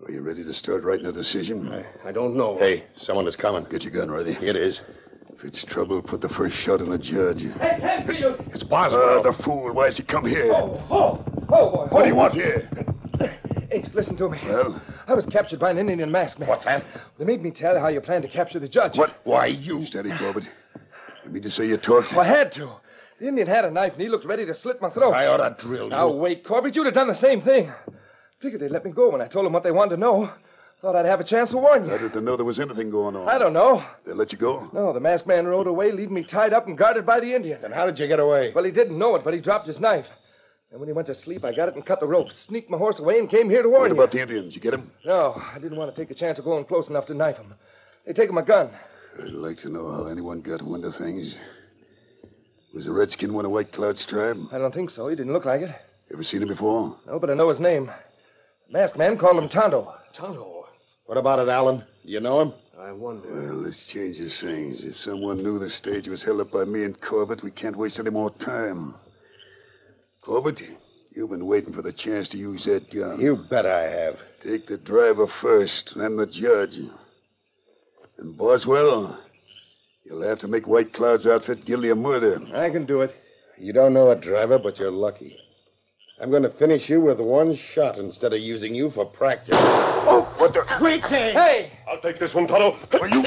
Are 0.04 0.12
you 0.12 0.20
ready 0.20 0.44
to 0.44 0.52
start 0.52 0.84
writing 0.84 1.06
a 1.06 1.12
decision? 1.12 1.72
I 2.04 2.12
don't 2.12 2.36
know. 2.36 2.58
Hey, 2.58 2.84
someone 2.96 3.26
is 3.26 3.34
coming. 3.34 3.64
Get 3.70 3.82
your 3.82 3.92
gun 3.92 4.10
ready. 4.10 4.36
It 4.40 4.56
is. 4.56 4.82
If 5.32 5.44
it's 5.44 5.64
trouble, 5.66 6.00
put 6.02 6.20
the 6.20 6.28
first 6.30 6.54
shot 6.56 6.80
in 6.80 6.88
the 6.90 6.98
judge. 6.98 7.42
Hey, 7.60 7.74
hey, 7.74 7.80
Canfield! 7.80 8.40
It's 8.54 8.62
Ah, 8.64 8.68
Boswell. 8.68 9.22
the 9.22 9.32
fool. 9.44 9.72
Why 9.74 9.86
has 9.86 9.96
he 9.98 10.02
come 10.04 10.24
here? 10.26 10.50
Oh, 10.52 10.80
oh, 10.90 11.24
oh, 11.50 11.70
boy. 11.70 11.86
What 11.90 12.02
do 12.04 12.08
you 12.08 12.14
want 12.14 12.32
here? 12.34 12.68
Ace, 13.70 13.90
listen 13.94 14.16
to 14.16 14.30
me. 14.30 14.38
Well? 14.46 14.80
I 15.06 15.12
was 15.14 15.26
captured 15.26 15.60
by 15.60 15.70
an 15.72 15.78
Indian 15.78 16.10
masked 16.10 16.38
man. 16.38 16.48
What's 16.48 16.64
that? 16.64 16.84
They 17.18 17.24
made 17.26 17.42
me 17.42 17.50
tell 17.50 17.78
how 17.78 17.88
you 17.88 18.00
planned 18.00 18.22
to 18.22 18.28
capture 18.30 18.58
the 18.58 18.68
judge. 18.68 18.96
What? 18.96 19.10
Why, 19.24 19.46
you. 19.46 19.84
Steady, 19.86 20.10
Corbett. 20.18 20.44
You 21.24 21.30
mean 21.32 21.42
to 21.42 21.50
say 21.50 21.66
you 21.66 21.76
talked? 21.76 22.08
Well, 22.12 22.20
I 22.20 22.28
had 22.28 22.52
to. 22.52 22.72
The 23.20 23.28
Indian 23.28 23.46
had 23.48 23.64
a 23.64 23.70
knife 23.70 23.92
and 23.94 24.00
he 24.02 24.08
looked 24.08 24.24
ready 24.26 24.46
to 24.46 24.54
slit 24.54 24.80
my 24.80 24.90
throat. 24.90 25.12
I 25.12 25.26
ought 25.26 25.36
to 25.38 25.66
drill 25.66 25.88
Now, 25.88 26.10
wait, 26.12 26.44
Corbett. 26.46 26.74
You'd 26.76 26.86
have 26.86 26.94
done 26.94 27.08
the 27.08 27.14
same 27.14 27.40
thing. 27.42 27.72
Figured 28.40 28.60
they'd 28.60 28.70
let 28.70 28.84
me 28.84 28.90
go 28.90 29.10
when 29.10 29.20
I 29.20 29.28
told 29.28 29.46
them 29.46 29.52
what 29.52 29.62
they 29.62 29.70
wanted 29.70 29.96
to 29.96 30.00
know. 30.00 30.30
Thought 30.82 30.94
I'd 30.96 31.06
have 31.06 31.20
a 31.20 31.24
chance 31.24 31.50
to 31.50 31.56
warn 31.56 31.88
you. 31.88 31.98
did 31.98 32.12
they 32.12 32.20
know 32.20 32.36
there 32.36 32.44
was 32.44 32.60
anything 32.60 32.90
going 32.90 33.16
on? 33.16 33.26
I 33.26 33.38
don't 33.38 33.54
know. 33.54 33.82
They 34.04 34.12
let 34.12 34.30
you 34.30 34.38
go? 34.38 34.68
No, 34.74 34.92
the 34.92 35.00
masked 35.00 35.26
man 35.26 35.46
rode 35.46 35.66
away, 35.66 35.90
leaving 35.90 36.14
me 36.14 36.22
tied 36.22 36.52
up 36.52 36.66
and 36.66 36.76
guarded 36.76 37.06
by 37.06 37.18
the 37.18 37.34
Indian. 37.34 37.62
Then 37.62 37.72
how 37.72 37.86
did 37.86 37.98
you 37.98 38.06
get 38.06 38.20
away? 38.20 38.52
Well, 38.54 38.64
he 38.64 38.70
didn't 38.70 38.98
know 38.98 39.16
it, 39.16 39.24
but 39.24 39.32
he 39.32 39.40
dropped 39.40 39.66
his 39.66 39.80
knife. 39.80 40.04
And 40.70 40.78
when 40.78 40.88
he 40.88 40.92
went 40.92 41.06
to 41.06 41.14
sleep, 41.14 41.44
I 41.44 41.54
got 41.54 41.68
it 41.68 41.76
and 41.76 41.86
cut 41.86 42.00
the 42.00 42.06
rope, 42.06 42.30
sneaked 42.30 42.68
my 42.68 42.76
horse 42.76 42.98
away, 42.98 43.18
and 43.18 43.30
came 43.30 43.48
here 43.48 43.62
to 43.62 43.68
warn 43.68 43.82
What 43.82 43.88
you. 43.88 43.96
What 43.96 44.04
about 44.04 44.12
the 44.12 44.20
Indians? 44.22 44.54
You 44.54 44.60
get 44.60 44.74
him? 44.74 44.90
No, 45.06 45.40
I 45.54 45.58
didn't 45.58 45.78
want 45.78 45.94
to 45.94 45.98
take 45.98 46.08
the 46.10 46.14
chance 46.14 46.38
of 46.38 46.44
going 46.44 46.66
close 46.66 46.88
enough 46.88 47.06
to 47.06 47.14
knife 47.14 47.36
him. 47.36 47.54
They 48.04 48.12
taken 48.12 48.34
my 48.34 48.42
gun. 48.42 48.70
I'd 49.18 49.32
like 49.32 49.56
to 49.58 49.70
know 49.70 49.90
how 49.90 50.06
anyone 50.08 50.42
got 50.42 50.60
wind 50.60 50.84
of 50.84 50.94
things. 50.96 51.34
Was 52.74 52.84
the 52.84 52.92
redskin 52.92 53.32
one 53.32 53.46
of 53.46 53.50
White 53.50 53.72
Cloud's 53.72 54.04
tribe? 54.06 54.36
I 54.52 54.58
don't 54.58 54.74
think 54.74 54.90
so. 54.90 55.08
He 55.08 55.16
didn't 55.16 55.32
look 55.32 55.46
like 55.46 55.62
it. 55.62 55.70
Ever 56.12 56.22
seen 56.22 56.42
him 56.42 56.48
before? 56.48 56.96
No, 57.06 57.18
but 57.18 57.30
I 57.30 57.34
know 57.34 57.48
his 57.48 57.58
name. 57.60 57.90
The 58.66 58.72
masked 58.72 58.98
man 58.98 59.18
called 59.18 59.42
him 59.42 59.48
Tonto. 59.48 59.94
Tonto. 60.14 60.66
What 61.06 61.18
about 61.18 61.38
it, 61.38 61.48
Allen? 61.48 61.84
You 62.02 62.20
know 62.20 62.40
him? 62.40 62.52
I 62.78 62.92
wonder. 62.92 63.32
Well, 63.32 63.62
let's 63.62 63.90
change 63.92 64.16
his 64.16 64.40
things. 64.40 64.84
If 64.84 64.96
someone 64.96 65.42
knew 65.42 65.58
the 65.58 65.70
stage 65.70 66.08
was 66.08 66.22
held 66.22 66.40
up 66.40 66.50
by 66.50 66.64
me 66.64 66.84
and 66.84 67.00
Corbett, 67.00 67.42
we 67.42 67.50
can't 67.50 67.76
waste 67.76 67.98
any 67.98 68.10
more 68.10 68.30
time. 68.30 68.94
Corbett, 70.20 70.60
you've 71.12 71.30
been 71.30 71.46
waiting 71.46 71.72
for 71.72 71.82
the 71.82 71.92
chance 71.92 72.28
to 72.30 72.38
use 72.38 72.64
that 72.64 72.92
gun. 72.92 73.20
You 73.20 73.44
bet 73.48 73.66
I 73.66 73.88
have. 73.88 74.16
Take 74.42 74.66
the 74.66 74.78
driver 74.78 75.26
first, 75.40 75.94
then 75.96 76.16
the 76.16 76.26
judge. 76.26 76.76
And 78.18 78.36
Boswell, 78.36 79.18
you'll 80.04 80.28
have 80.28 80.40
to 80.40 80.48
make 80.48 80.66
White 80.66 80.92
Cloud's 80.92 81.26
outfit 81.26 81.64
guilty 81.64 81.90
of 81.90 81.98
murder. 81.98 82.40
I 82.54 82.70
can 82.70 82.84
do 82.84 83.02
it. 83.02 83.14
You 83.58 83.72
don't 83.72 83.94
know 83.94 84.10
a 84.10 84.16
driver, 84.16 84.58
but 84.58 84.78
you're 84.78 84.90
lucky. 84.90 85.36
I'm 86.18 86.30
going 86.30 86.44
to 86.44 86.50
finish 86.50 86.88
you 86.88 87.02
with 87.02 87.20
one 87.20 87.54
shot 87.74 87.98
instead 87.98 88.32
of 88.32 88.40
using 88.40 88.74
you 88.74 88.90
for 88.90 89.04
practice. 89.04 89.54
Oh, 89.58 90.34
what 90.38 90.54
the? 90.54 90.64
Great 90.78 91.02
day! 91.02 91.32
Hey! 91.34 91.72
I'll 91.86 92.00
take 92.00 92.18
this 92.18 92.32
one, 92.32 92.46
Tonto. 92.46 92.78
Are 92.98 93.08
you? 93.08 93.22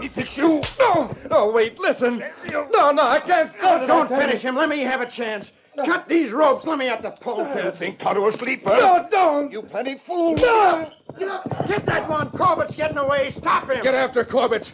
He 0.00 0.08
fix 0.10 0.28
you! 0.36 0.60
No! 0.78 1.16
No, 1.28 1.50
wait, 1.50 1.76
listen! 1.80 2.22
No, 2.52 2.92
no, 2.92 3.02
I 3.02 3.20
can't 3.26 3.50
stop 3.58 3.88
Don't 3.88 4.08
finish 4.08 4.40
him. 4.42 4.54
Let 4.54 4.68
me 4.68 4.84
have 4.84 5.00
a 5.00 5.10
chance. 5.10 5.50
Cut 5.84 6.08
these 6.08 6.32
ropes. 6.32 6.64
Let 6.64 6.78
me 6.78 6.88
at 6.88 7.02
the 7.02 7.10
pole 7.20 7.44
think 7.78 7.98
Tonto 7.98 8.28
asleep, 8.28 8.62
No, 8.64 9.08
don't! 9.10 9.50
You 9.50 9.62
plenty 9.62 10.00
fool. 10.06 10.36
No! 10.36 10.90
Get 11.18 11.28
up. 11.28 11.50
Get 11.66 11.86
that 11.86 12.08
one. 12.08 12.30
Corbett's 12.30 12.76
getting 12.76 12.98
away. 12.98 13.30
Stop 13.30 13.68
him. 13.68 13.82
Get 13.82 13.94
after 13.94 14.24
Corbett. 14.24 14.66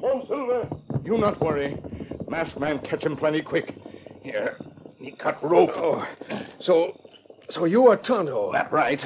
Come, 0.00 0.24
Silver. 0.26 0.68
You 1.04 1.18
not 1.18 1.40
worry. 1.40 1.76
Masked 2.28 2.58
man 2.58 2.80
catch 2.80 3.04
him 3.04 3.16
plenty 3.16 3.42
quick. 3.42 3.74
Here, 4.22 4.56
he 5.02 5.12
cut 5.12 5.42
rope. 5.42 5.70
Oh, 5.74 6.06
so, 6.60 7.00
so 7.50 7.64
you 7.64 7.88
are 7.88 7.96
Tonto. 7.96 8.52
That 8.52 8.72
right. 8.72 9.00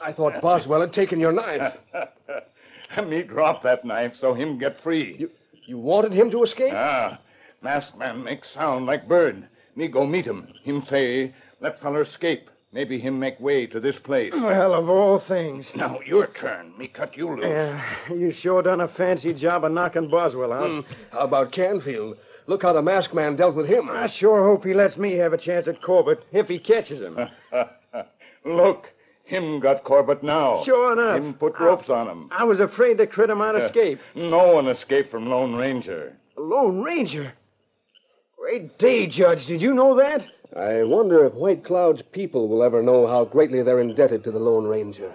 I 0.00 0.12
thought 0.12 0.40
Boswell 0.40 0.80
had 0.80 0.92
taken 0.92 1.18
your 1.18 1.32
knife. 1.32 1.74
me 3.08 3.22
drop 3.22 3.62
that 3.62 3.84
knife 3.84 4.14
so 4.20 4.34
him 4.34 4.58
get 4.58 4.82
free. 4.82 5.16
You, 5.18 5.30
you 5.66 5.78
wanted 5.78 6.12
him 6.12 6.30
to 6.30 6.42
escape? 6.42 6.72
Ah, 6.74 7.20
masked 7.62 7.96
man 7.98 8.22
make 8.22 8.44
sound 8.44 8.86
like 8.86 9.08
bird. 9.08 9.48
Me 9.76 9.88
go 9.88 10.06
meet 10.06 10.24
him. 10.24 10.48
Him 10.64 10.84
say, 10.88 11.34
let 11.60 11.80
feller 11.80 12.02
escape. 12.02 12.50
Maybe 12.70 12.98
him 12.98 13.18
make 13.18 13.40
way 13.40 13.66
to 13.66 13.80
this 13.80 13.96
place. 14.04 14.32
Well, 14.34 14.74
of 14.74 14.90
all 14.90 15.22
things. 15.26 15.66
Now 15.74 16.00
your 16.06 16.26
turn. 16.26 16.76
Me 16.76 16.86
cut 16.86 17.16
you 17.16 17.30
loose. 17.30 17.44
Yeah, 17.46 17.82
you 18.12 18.30
sure 18.30 18.62
done 18.62 18.82
a 18.82 18.88
fancy 18.88 19.32
job 19.32 19.64
of 19.64 19.72
knocking 19.72 20.10
Boswell 20.10 20.52
out. 20.52 20.84
Hmm. 20.84 20.92
How 21.10 21.20
about 21.20 21.52
Canfield? 21.52 22.18
Look 22.46 22.62
how 22.62 22.74
the 22.74 22.82
masked 22.82 23.14
man 23.14 23.36
dealt 23.36 23.54
with 23.56 23.66
him. 23.66 23.88
I 23.90 24.06
sure 24.06 24.44
hope 24.44 24.64
he 24.64 24.74
lets 24.74 24.98
me 24.98 25.14
have 25.14 25.32
a 25.32 25.38
chance 25.38 25.66
at 25.66 25.80
Corbett 25.82 26.24
if 26.32 26.46
he 26.46 26.58
catches 26.58 27.00
him. 27.00 27.18
Look, 28.44 28.86
him 29.24 29.60
got 29.60 29.84
Corbett 29.84 30.22
now. 30.22 30.62
Sure 30.64 30.92
enough. 30.92 31.18
Him 31.18 31.34
put 31.34 31.58
ropes 31.58 31.88
on 31.88 32.06
him. 32.06 32.28
I 32.30 32.44
was 32.44 32.60
afraid 32.60 32.98
the 32.98 33.06
critter 33.06 33.34
might 33.34 33.54
escape. 33.54 33.98
No 34.14 34.54
one 34.54 34.66
escaped 34.68 35.10
from 35.10 35.26
Lone 35.26 35.54
Ranger. 35.54 36.16
Lone 36.36 36.82
Ranger? 36.82 37.32
Great 38.38 38.78
day, 38.78 39.06
Judge. 39.06 39.46
Did 39.46 39.60
you 39.60 39.74
know 39.74 39.96
that? 39.96 40.20
I 40.56 40.82
wonder 40.82 41.24
if 41.24 41.34
White 41.34 41.64
Cloud's 41.64 42.02
people 42.02 42.48
will 42.48 42.62
ever 42.62 42.82
know 42.82 43.06
how 43.06 43.24
greatly 43.24 43.62
they're 43.62 43.80
indebted 43.80 44.24
to 44.24 44.30
the 44.30 44.38
Lone 44.38 44.66
Ranger. 44.66 45.12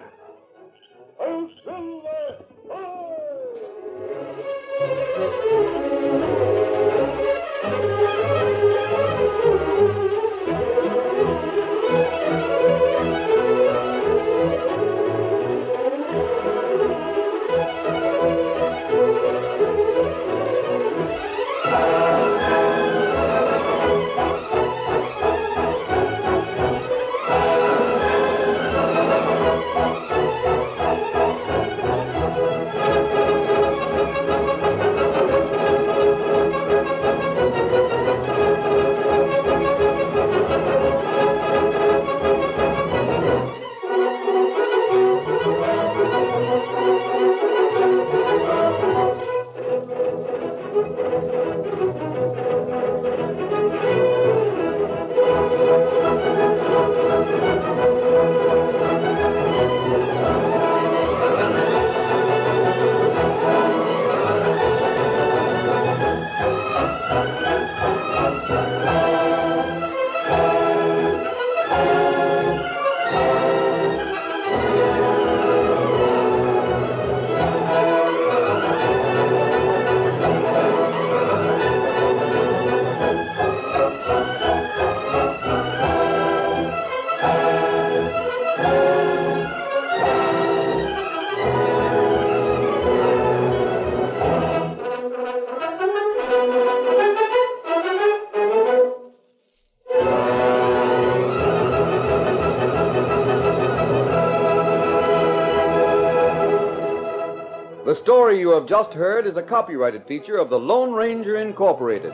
Story 108.04 108.38
you 108.38 108.52
have 108.52 108.68
just 108.68 108.94
heard 108.94 109.26
is 109.26 109.38
a 109.38 109.42
copyrighted 109.42 110.06
feature 110.06 110.36
of 110.36 110.50
the 110.50 110.60
Lone 110.60 110.92
Ranger 110.92 111.38
Incorporated. 111.38 112.14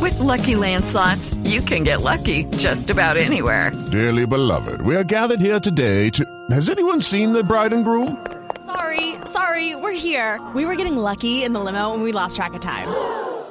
With 0.00 0.18
Lucky 0.18 0.56
Land 0.56 0.86
slots, 0.86 1.34
you 1.44 1.60
can 1.60 1.84
get 1.84 2.00
lucky 2.00 2.44
just 2.56 2.88
about 2.88 3.18
anywhere. 3.18 3.72
Dearly 3.90 4.24
beloved, 4.24 4.80
we 4.80 4.96
are 4.96 5.04
gathered 5.04 5.40
here 5.40 5.60
today 5.60 6.08
to. 6.10 6.24
Has 6.50 6.70
anyone 6.70 7.02
seen 7.02 7.32
the 7.32 7.44
bride 7.44 7.74
and 7.74 7.84
groom? 7.84 8.24
Sorry, 8.64 9.16
sorry, 9.26 9.74
we're 9.74 9.92
here. 9.92 10.40
We 10.54 10.64
were 10.64 10.76
getting 10.76 10.96
lucky 10.96 11.44
in 11.44 11.52
the 11.52 11.60
limo 11.60 11.92
and 11.92 12.02
we 12.02 12.12
lost 12.12 12.36
track 12.36 12.54
of 12.54 12.62
time. 12.62 12.88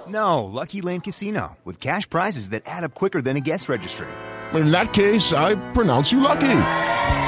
No, 0.07 0.45
Lucky 0.45 0.81
Land 0.81 1.03
Casino, 1.03 1.57
with 1.63 1.79
cash 1.79 2.09
prizes 2.09 2.49
that 2.49 2.63
add 2.65 2.83
up 2.83 2.95
quicker 2.95 3.21
than 3.21 3.37
a 3.37 3.39
guest 3.39 3.69
registry. 3.69 4.07
In 4.53 4.71
that 4.71 4.93
case, 4.93 5.33
I 5.33 5.55
pronounce 5.73 6.11
you 6.11 6.19
lucky. 6.19 6.61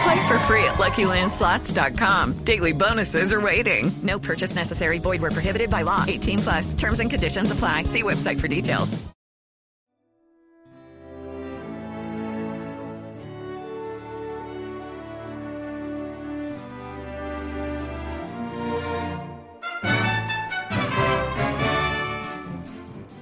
Play 0.03 0.27
for 0.27 0.39
free 0.47 0.63
at 0.63 0.75
LuckyLandSlots.com. 0.77 2.43
Daily 2.43 2.71
bonuses 2.71 3.31
are 3.31 3.41
waiting. 3.41 3.91
No 4.01 4.17
purchase 4.17 4.55
necessary. 4.55 4.97
Void 4.97 5.21
were 5.21 5.31
prohibited 5.31 5.69
by 5.69 5.83
law. 5.83 6.05
18 6.07 6.39
plus. 6.39 6.73
Terms 6.73 6.99
and 6.99 7.09
conditions 7.09 7.51
apply. 7.51 7.83
See 7.83 8.01
website 8.01 8.39
for 8.39 8.47
details. 8.47 8.97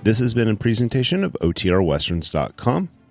This 0.02 0.20
has 0.20 0.34
been 0.34 0.48
a 0.48 0.56
presentation 0.56 1.24
of 1.24 1.36
OTRWesterns.com, 1.42 2.90